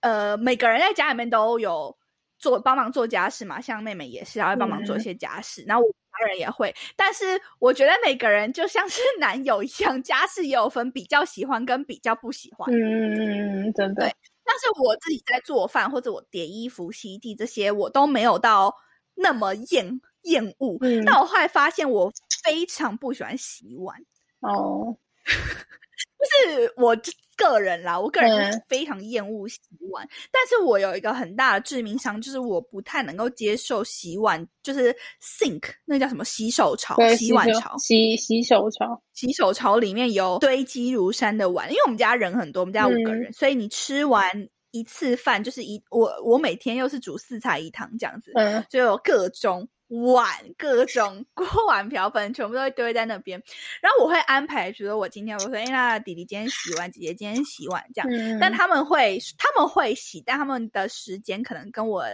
[0.00, 1.96] 呃，每个人在家里面都有
[2.38, 5.64] 做帮忙做家事嘛，像妹妹也是，然后帮忙做一些家事。
[5.66, 12.70] 然后我家人也会，但是我觉得每个人就像是 男友一样，家事也有分比较喜欢跟比较不喜欢。
[12.70, 14.12] 嗯嗯嗯，真的。
[14.44, 18.74] 但是我自己在做饭或者我叠衣服、洗地这些，我都没有到
[19.14, 20.78] 那么厌厌恶。
[21.06, 22.12] 但我后来发现我。
[22.48, 23.96] 非常不喜欢洗碗
[24.40, 26.96] 哦， 就是我
[27.36, 29.60] 个人啦，我个人是非常厌恶洗
[29.92, 30.08] 碗。
[30.32, 41.68] 但是我有一个很大的致命伤，就是我不太能够接受洗碗，就是 sink 那叫什么洗手槽、洗碗槽、洗洗手槽、洗手槽里面有堆积如山的碗。
[41.68, 49.68] 因为我们家人很多，我们家五个人，所以你吃完一次饭就是一我我每天又是煮四菜一汤这样子，嗯就有各种。
[49.88, 50.26] 碗、
[50.56, 53.42] 各种锅碗瓢盆，全部都会堆在那边。
[53.80, 58.38] 然后我会安排，比如说我今天我说，哎，那弟弟今天洗碗，姐姐今天洗碗，这样。
[58.38, 62.04] 但他们会他们会洗，但他们的时间可能跟我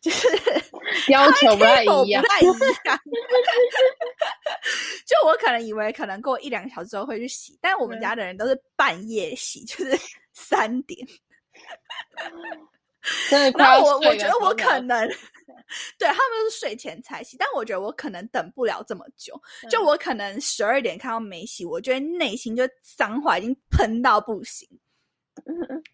[0.00, 0.28] 就是
[1.10, 2.22] 要求不太一样。
[5.06, 9.98] 就我可能以为可能过一两个小时之后会去洗，但我们家的人都是半夜洗，就是
[10.32, 11.06] 三点。
[13.56, 15.08] 然后我我觉得我可能。
[15.98, 19.40] 对他们是睡前才洗，但我觉得我可能等不了这么久。
[19.70, 24.68] 就我可能十二点看到没洗，我觉得内心就脏话已经喷到不行。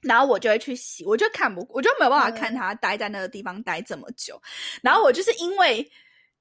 [0.01, 4.41] 然后我就会去洗，我就看不，我就没有办法看他待在那个地方待这么久。
[4.83, 5.87] 然后我就是因为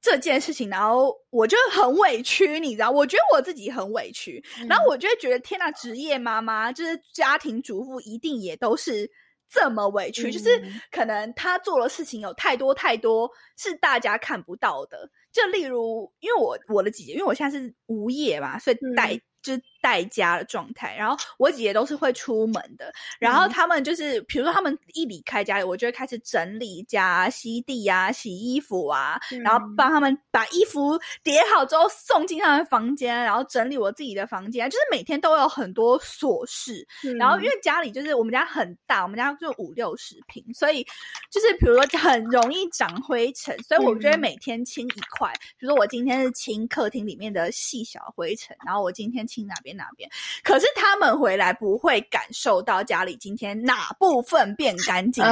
[0.02, 2.90] 这件事情，然后我就很委屈，你知道？
[2.90, 4.42] 我觉得我自己很委屈。
[4.70, 9.12] 然后我就会觉得，天呐，职业妈妈就是家庭主妇，一定也都是。
[9.56, 15.10] 这么委屈，就是可能他做的事情有太多太多是大家看不到的。
[15.32, 19.18] 就例如，因为我我的姐姐，因为我现在是无业嘛，所以带。
[19.48, 36.88] 是待家的状态，然后我姐姐都是会出门的，然后他们就是，比如说他们一离开家里，我就会开始整理家、吸地啊、洗衣服啊，然后帮他们把衣服叠好之后送进他们房间，然后整理我自己的房间，就是每天都有很多琐事。
[37.20, 40.84] 然后因为家里就是我们家很大，我们家就五六十平，所以
[41.30, 49.24] 就是比如说很容易长灰尘，所以我觉得每天清一块，比如说我今天是清客厅里面的细小灰尘，然后我今天。
[49.26, 50.10] 清哪边哪边，
[50.44, 55.24] 可是他们回来不会感受到家里今天哪部分变干净，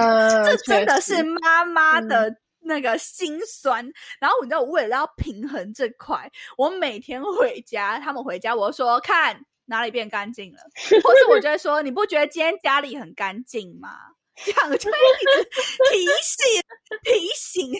[0.46, 3.84] 这真的是妈妈的那个心酸。
[4.20, 10.60] 然后你知道，我为了要平衡这块，我每天回家，他们回家，我说看哪里变干净了，
[11.04, 13.90] 或是我觉得说，你不觉得今天家里很干净吗？
[14.36, 15.44] 这样就一直
[15.92, 16.62] 提醒、
[17.04, 17.72] 提醒、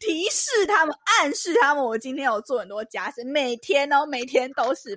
[0.00, 4.96] 提示他们，暗示他们，我今天有做很多家事，每天哦，每天都是。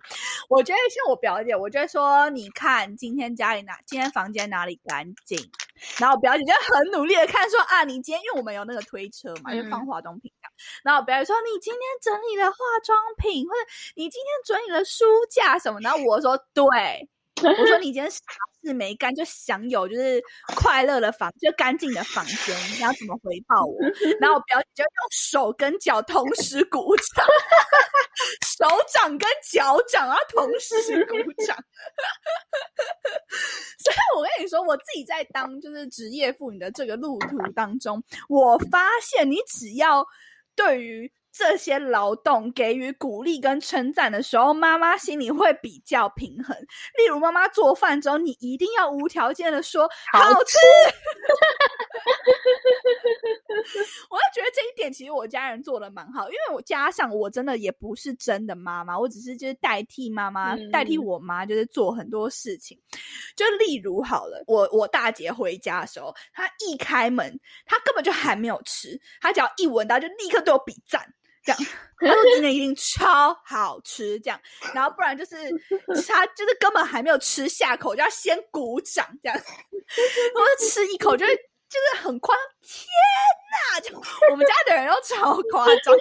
[0.49, 5.37] 我觉得像我表姐，我就会说，你看今天家里哪，今天房间哪里干净？
[5.97, 10.53] 然后我表姐就很努力的看，说啊，你今天因为我们有那个推车嘛，就放化妆品这样。
[10.83, 13.59] 然后我表姐说，你今天整理了化妆品，或者
[13.95, 15.79] 你今天整理了书架什么？
[15.81, 17.09] 然后我说，对，
[17.43, 18.19] 我说你今天啥。
[18.63, 20.21] 事没干就享有就是
[20.55, 23.75] 快乐的房就干净的房间，你要怎么回报我？
[24.19, 27.25] 然后我表姐就用手跟脚同时鼓掌，
[28.45, 31.57] 手掌跟脚掌啊同时鼓掌。
[33.83, 40.05] 所以我跟你说，我自己在当就是职业妇女的这个路途当中，我发现你只要
[40.55, 41.11] 对于。
[41.31, 46.55] 这些劳动给予鼓励跟称赞的时候，妈妈心里会比较平衡。
[46.97, 50.57] 例如，妈妈做饭之后，你一定要无条件的说好吃。
[54.09, 62.77] 我就觉得这一点其实我家人做的蛮好，因为我加上我真的也不是真的妈妈，我只是就是代替妈妈，代替我妈，就是做很多事情。
[63.35, 71.01] 就例如好了，我我大姐回家的时候，她一开门，她根本就还没有吃，她只要一闻到，就立刻对我比赞。
[71.43, 71.59] 这样，
[71.99, 74.39] 他说今天一定超好吃，这样，
[74.73, 75.35] 然后不然就是
[76.07, 79.37] 他就是根本还没有吃下口，就要先鼓掌，这样，
[80.35, 81.37] 我吃一口就会
[81.71, 82.85] 就是很夸天
[83.51, 83.79] 哪！
[83.79, 83.95] 就
[84.31, 85.95] 我们家的人都超夸张，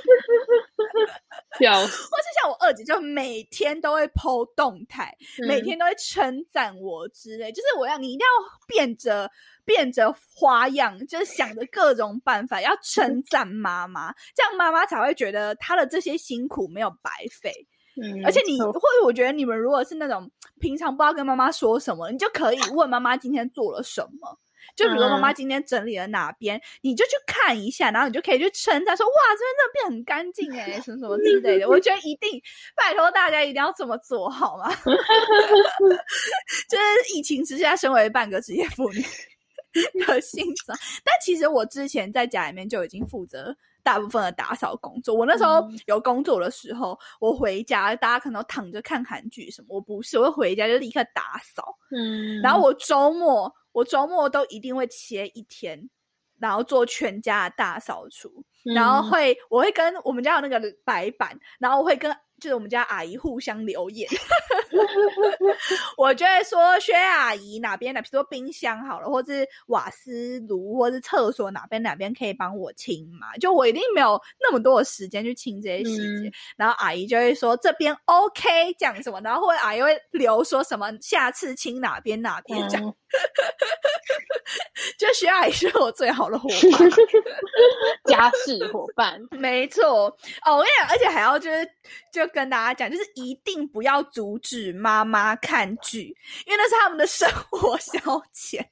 [1.60, 5.16] 笑，或是像我二姐，就每天都会剖动态，
[5.46, 8.28] 每天都会称赞我之类，就是我要你一定要
[8.66, 9.30] 变着。
[9.62, 17.10] 变着花样，就是想着各种办法要称赞妈妈，这样妈妈才会觉得她的这些辛苦没有白
[17.40, 17.52] 费。
[18.02, 24.40] 嗯，而且你或者我觉得你们如果是那种平常不知道跟妈妈说什么，你就可以问妈妈今天做了什么。
[24.80, 32.40] 就比如妈妈今天整理了哪边，你就去看一下，然后你就可以去称赞说：“哇，这边真的变很干净哎，什么什么之类的。”我觉得一定
[32.74, 34.74] 拜托大家一定要这么做好吗？
[36.68, 39.04] 就是疫情之下，身为半个职业妇女。
[40.04, 45.14] 的欣赏，但其实我之前在家里面就已经负责大部分的打扫工作。
[45.14, 51.76] 我那时候有工作的时候，我回家，大家可能躺着看韩剧什么，我不是，我回家就立刻打扫。
[51.90, 55.88] 嗯，然后我周末，我周末都一定会切一天，
[56.38, 62.14] 然后做全家的大扫除，然后会，我会跟我们家有那个白板，然后我会跟。
[62.40, 64.08] 就是我们家阿姨互相留言，
[65.96, 73.36] 我就会说薛阿姨哪边的，比如说冰箱好了，或者是瓦斯炉，或者是厕所哪边哪边可以帮我清嘛？
[73.38, 82.82] 就我一定没有那么多的时间去清这些细节，然后阿姨就会说这边 OK 讲什么，然后或者阿姨会留说什么下次清哪边哪边讲，
[84.98, 86.90] 就薛阿姨是我最好的伙伴，
[88.06, 89.20] 家事伙伴。
[89.32, 90.06] 没错
[90.46, 91.66] 哦，我跟你讲，而且还要就是
[92.12, 96.16] 就跟大家讲，就是一定不要阻止妈妈看剧，
[96.46, 97.98] 因为那是他们的生活消
[98.34, 98.64] 遣。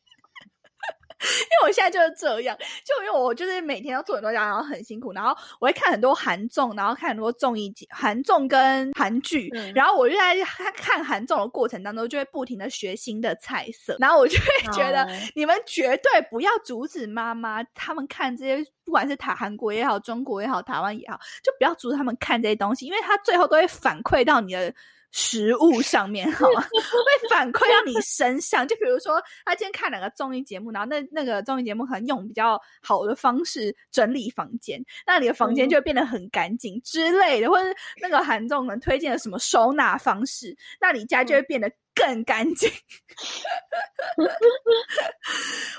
[1.20, 24.72] 因为我现在就是这样，就因为我就是每天要做很多家，然后很辛苦，然后我会看很多韩综，然后看很多综艺节、韩综跟韩剧，然后我就在看看韩综的过程当中，就会不停的学新的菜色，然后我就会觉得你们绝对不要阻止妈妈他们看这些，不管是台韩国也好，中国也好，台湾也好，就不要阻止他们看这些东西，因为他最后都会反馈到你的。
[25.12, 26.61] 食物上面好吗？
[26.62, 28.66] 会反馈到你身上。
[28.66, 37.64] 就比如说，他今天看两个综艺节目，然后那那个综艺节目可能用比较好的方式整理房间，那你的房间就会变得很干净之类的，或者
[38.00, 41.70] 那个韩总能推荐的什么收纳方式，那你家就会变得。
[41.98, 42.70] 更干净，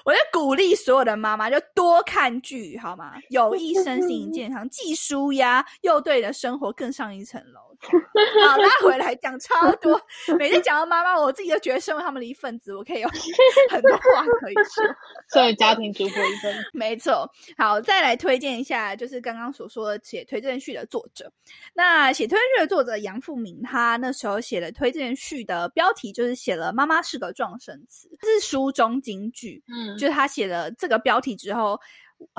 [0.04, 3.14] 我就鼓励所有的妈妈就多看剧，好吗？
[3.30, 7.69] 有益身心健康，既舒压又对你的生活更上一层楼。
[8.46, 10.00] 好，拉回来讲超多，
[10.38, 13.08] 每次讲到妈妈，我自己都觉得身为他们的一份子，我可以有
[13.72, 14.84] 很多话可以说。
[15.32, 17.30] 作为家庭主妇一份，没错。
[17.58, 21.32] 好，再来推荐一下，就是刚刚所说的写推荐序的作者。
[21.74, 26.10] 那写推荐序的作者杨富明，他那时候写的推荐序的标题。
[26.12, 29.64] 就是写了“妈妈是个撞声词”，这是书中金句。
[29.68, 31.80] 嗯，就是他写了这个标题之后，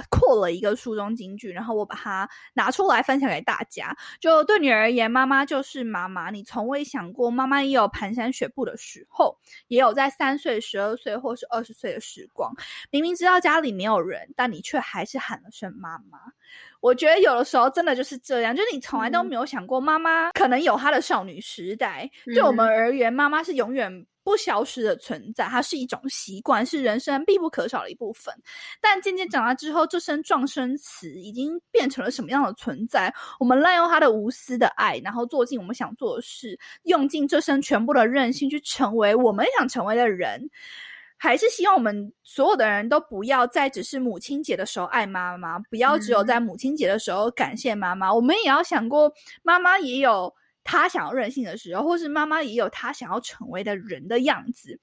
[0.09, 3.97] 扩了一个书中金句，然后我把它拿出来分享给大家。
[4.21, 6.31] 就对你而言，妈妈就是妈妈。
[6.31, 9.37] 你从未想过，妈妈也有蹒跚学步的时候，
[9.69, 12.53] 也有在三岁、十二岁或是二十岁的时光。
[12.91, 16.19] 明明知道家里没有人，但你却还是喊了声“妈妈”。
[16.81, 22.11] 我觉得有的时候真的就是这样，就是你从来都没有想过，妈妈可能有她的少女时代。
[22.25, 28.35] 对我们而言，妈妈是永远不消失的存在，它是一种习惯，是人生必不可少的一部分。
[28.81, 33.13] 但渐渐长大之后，这声撞声词已经变成了什么样的存在？
[33.39, 40.51] 我们滥用他的无私的爱，然后做尽我们想做的事，用尽这身全部的任性，去成为我们想成为的人。
[41.23, 48.11] 还是希望我们所有的人都不要再只是母亲节的时候爱妈妈，不要只有在母亲节的时候感谢妈妈。
[48.15, 49.13] 我们也要想过，
[49.43, 50.35] 妈妈也有
[50.65, 54.79] 她想要任性的时候，或是妈妈也有他想要成为的人的样子。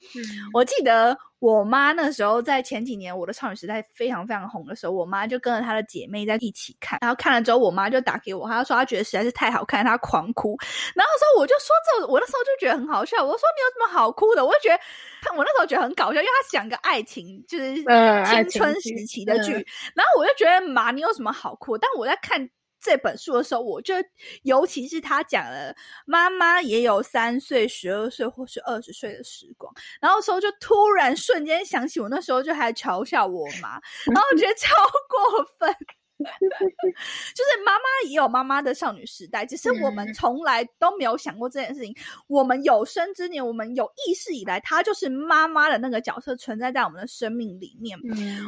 [0.54, 1.18] 我记得。
[1.40, 10.58] 我妈那时候在前几年，我的少女时代非常非常红的时候，我妈就跟着她的姐妹在一起看，然后看了之后，我妈就打给我，她说她觉得实在是太好看，她狂哭。
[10.96, 13.18] 然后说我就说这，我那时候就觉得很好笑。
[13.24, 14.44] 我说你有什么好哭的？
[14.44, 19.52] 我就觉得，我那时候觉得很搞笑，因为她讲个爱情，就是青春时期的剧。
[19.94, 21.78] 然后我就觉得妈，你有什么好哭？
[21.78, 22.50] 但我在看。
[22.80, 23.96] 这本书的时候，我就
[24.44, 25.76] 尤其是他讲了
[26.06, 34.74] 妈妈也有三岁、十二岁或是二十岁的时光，然后时候就突然瞬间想起我那时候就还嘲笑我妈，然后我觉得超
[35.10, 35.76] 过分。
[37.36, 41.96] 就是妈妈也有妈妈的少女时代，只是我们从来都没有想过这件事情。
[42.28, 47.98] 我们有生之年，我们有意识以来，她就是妈妈的那个角色存在在我们的生命里面。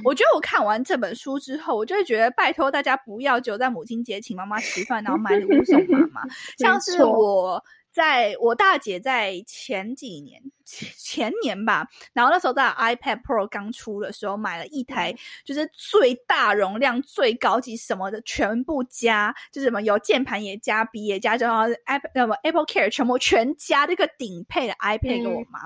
[0.04, 6.22] 我觉得我看完这本书之后，我就会觉得，拜托大家不要只有在母亲节请妈妈吃饭，然后买礼物送妈妈，
[6.58, 7.64] 像是我。
[7.92, 10.40] 在我大姐在前几年
[10.98, 15.12] 前年吧，然后那时候在 iPad Pro 刚出的时候，买了一台
[15.44, 25.62] 就是最大容量、最高级什么的全部加，就是什么有键盘也加、笔也加，然后 Apple 什么 Apple Care 全部全加这个顶配的 iPad 给我妈，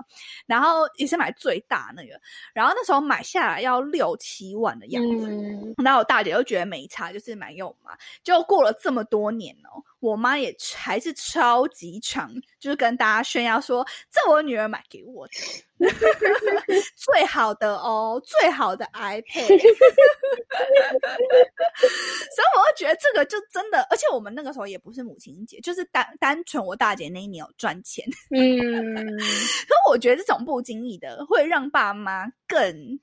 [0.45, 2.19] 然后也是买最大那个，
[2.53, 5.27] 然后那时候买下来要六七万的样子，
[5.83, 7.91] 然后我大姐就觉得没差，就是买给我妈，
[8.23, 9.83] 就过了这么多年哦。
[9.99, 12.29] 我妈也还是超级长，
[12.63, 15.33] 就是跟大家炫耀说，这我女儿买给我的，
[16.95, 19.47] 最好的哦，最好的 iPad。
[19.51, 19.57] 所
[22.39, 28.05] 以我就觉得这个就真的，而且我们那个时候也不是母亲节，就是单单纯我大姐那一年有赚钱。
[28.33, 32.97] 嗯，可我觉得这种不经意的会让爸妈更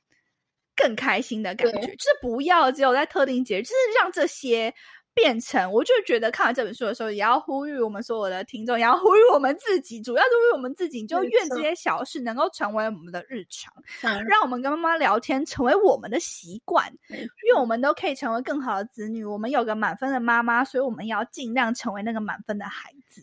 [0.75, 4.75] 更开心的感觉，就是不要只有在特定节日，就是让这些。
[5.21, 19.25] 变成，我就觉得看完这本书的时候，也要呼吁我们所有的听众，也要呼吁我们自己，主要是呼吁我们自己，就愿这些小事能够成为我们的日常，让我们跟妈妈聊天成为我们的习惯，因为我们都可以成为更好的子女。
[19.25, 23.23] 我们有个满分的妈妈，所以我们要尽量成为那个满分的孩子。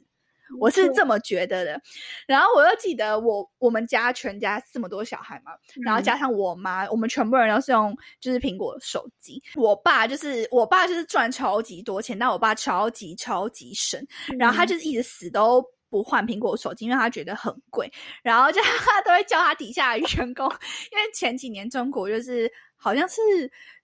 [0.59, 1.81] 我是这么觉得的，
[2.25, 5.51] 然后我又记得我我们家全家这么多小孩嘛，
[5.83, 9.41] 然后加上我妈，我们全部人都是用就是苹果手机。
[9.55, 14.01] 我爸就是我爸就是赚超级多钱，但我爸超级超级省，
[14.39, 17.91] 然后他就是一直死都不换苹果手机，因为他觉得很贵。
[18.23, 20.45] 然后就 他都会叫他底下的员工，
[20.91, 23.21] 因为前几年中国就是好像是。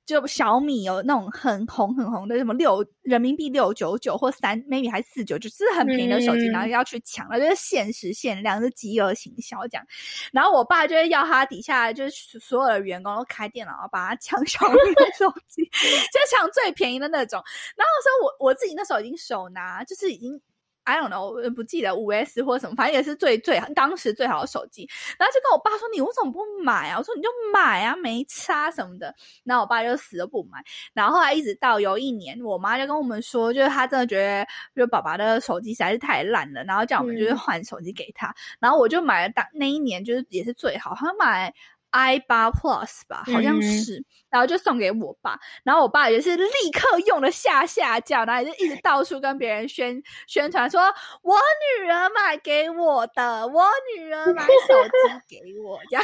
[0.05, 9.85] 就小米有那种很红很红的什么六人民币六九九或三 maybe 还四九九，就是很便宜的手机，然后要去抢了，就是限时限量，是饥饿行销这样。
[10.31, 15.63] 然后我爸就会要他底下就是所有的员工都开电脑，把他抢小米的手机，
[16.11, 17.41] 就抢最便宜的那种。
[17.75, 20.41] 然后说我我自己那时候已经手拿，就是已经。
[20.83, 24.89] I don't know，我不记得五 S 或什么，反正也是最最当时最好的手机。
[25.17, 29.13] 然后就跟我爸说：“你为什么不买啊？”我说：“你就买啊，没差什么的。”
[29.43, 30.63] 然后我爸就死都不买。
[30.93, 38.33] 然后后来一直到有一年，我妈就跟我们说，就是她真的觉得，就爸爸的手机实在是太烂了，然后叫我们就是换手机给他。
[38.59, 41.53] 然后我就买了当那一年就是也是最好，好像买。
[41.93, 50.81] I 八 Plus 吧，好像是，然后就送给我爸，然后我爸也是立刻用了下下叫，然后就一直到处跟别人宣宣传，说
[51.21, 51.37] 我
[51.79, 53.65] 女儿买给我的，我
[53.95, 56.03] 女儿买 手机给我，这样。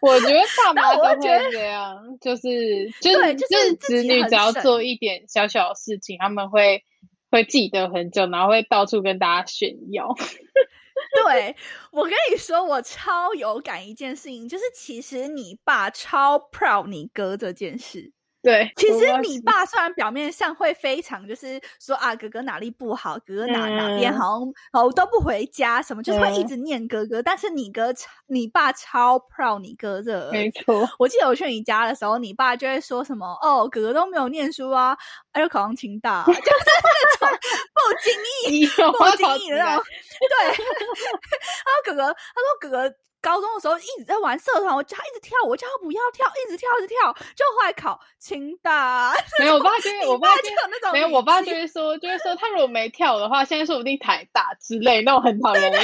[0.00, 6.84] 我觉得爸 妈都会这样，就是就是就是子女只要做一点小小的事情，他们会
[7.32, 10.14] 会记得很久，然后会到处跟大家炫耀。
[11.24, 11.56] 对
[11.90, 18.12] 我跟你说，我超有感一件事情，就是其实你爸超 proud 你哥这件事。
[18.42, 27.22] 对，其实你爸虽然表面上会非常就是说啊，哥哥哪里不好，哥哥哪哪边好像哦都不回家什么，就是会一直念哥哥。
[27.22, 30.30] 但是你哥超，你爸超 proud 你哥这。
[30.32, 34.96] 没错，我记得我去你家的时候，你爸就会说什么哦，哥哥都没有念书啊，
[35.32, 37.28] 还有考上清大， 就是那种
[37.76, 39.84] 不经意、不经意的那种。
[39.84, 42.94] 对， 他说哥哥，他说哥哥。
[43.20, 49.12] 高中的时候一直在玩社团，我叫他一直跳，我叫他不要跳，一直跳一直跳，就后来考清大。
[49.38, 55.78] 没有，我爸就会， 我爸就那种没有，我爸就会说，就会说他如果没跳的话，现在说不定台大之类那种很讨厌 的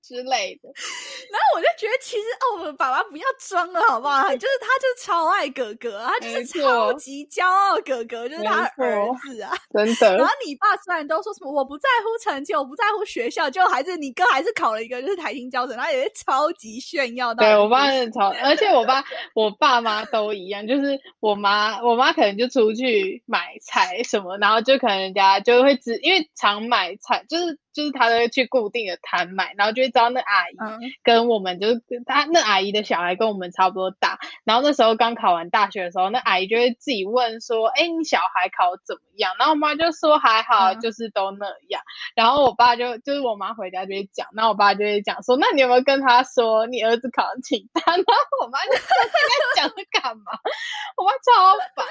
[0.00, 0.68] 之类的。
[1.30, 4.22] 然后我就觉得，其实哦，我们爸爸不要装了，好不好？
[4.36, 10.16] 就是他就超爱哥哥，他就是超级骄傲哥哥，就是他儿子啊，真的。
[10.16, 15.95] 然后你爸虽然都说什么我不在乎成绩，我不在乎学校，就还是你哥还是考了一个就是台新教程，他也。
[16.14, 27.58] 超级炫耀，对我爸是超，而且我爸我爸妈都一样，就是我妈我妈可能就出去买菜什么，然后就可能人家就会只因为常买菜，就是。
[27.76, 30.56] 就是他都会去固定的摊买，然后就会知道那阿姨
[31.02, 41.82] 跟我们就是他那阿姨的小孩跟我们差不多大，然后那时候刚考完大学的时候，那阿姨就会自己问说：“哎，你小孩考怎么样？”然后我妈就说：“还好，就是都那样。”
[42.16, 50.32] 然后我爸就就是我妈回家就会讲，然后我爸就会讲说：“那你有没有跟他说你儿子考清大？”然后我妈就 说：“在讲这干嘛？”
[50.96, 51.84] 我妈超烦。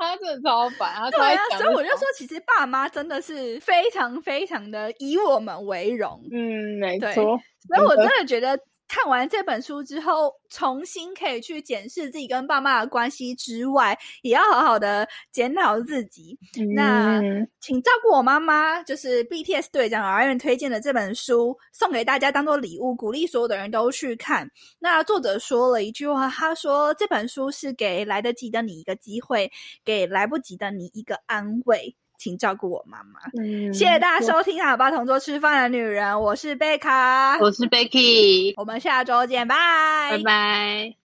[0.00, 6.20] 他真的超烦，对啊，所以我就说，其实爸妈真的是非常非常的以我们为荣。
[6.32, 7.12] 嗯，没错。
[7.12, 8.58] 所以我真的觉得。
[8.90, 16.36] 看完这本书之后，重新可以去检视自己跟爸妈的关系之外，也要好好的检讨自己。
[16.74, 17.22] 那
[17.60, 24.50] 请照顾我妈妈，就是 BTS 队长 R N 推荐的这本书，送给大家当做礼物，鼓励所有的人都去看。
[24.80, 29.48] 那作者说了一句话，他说这本书是给来得及的你一个机会，
[29.84, 31.94] 给来不及的你一个安慰。
[32.20, 33.20] 请照顾我妈妈。
[33.42, 39.56] 嗯，谢谢大家收听《好吧同桌吃饭的女人》，我是贝卡，我是 Becky，我们下周见，拜
[40.10, 40.99] 拜拜。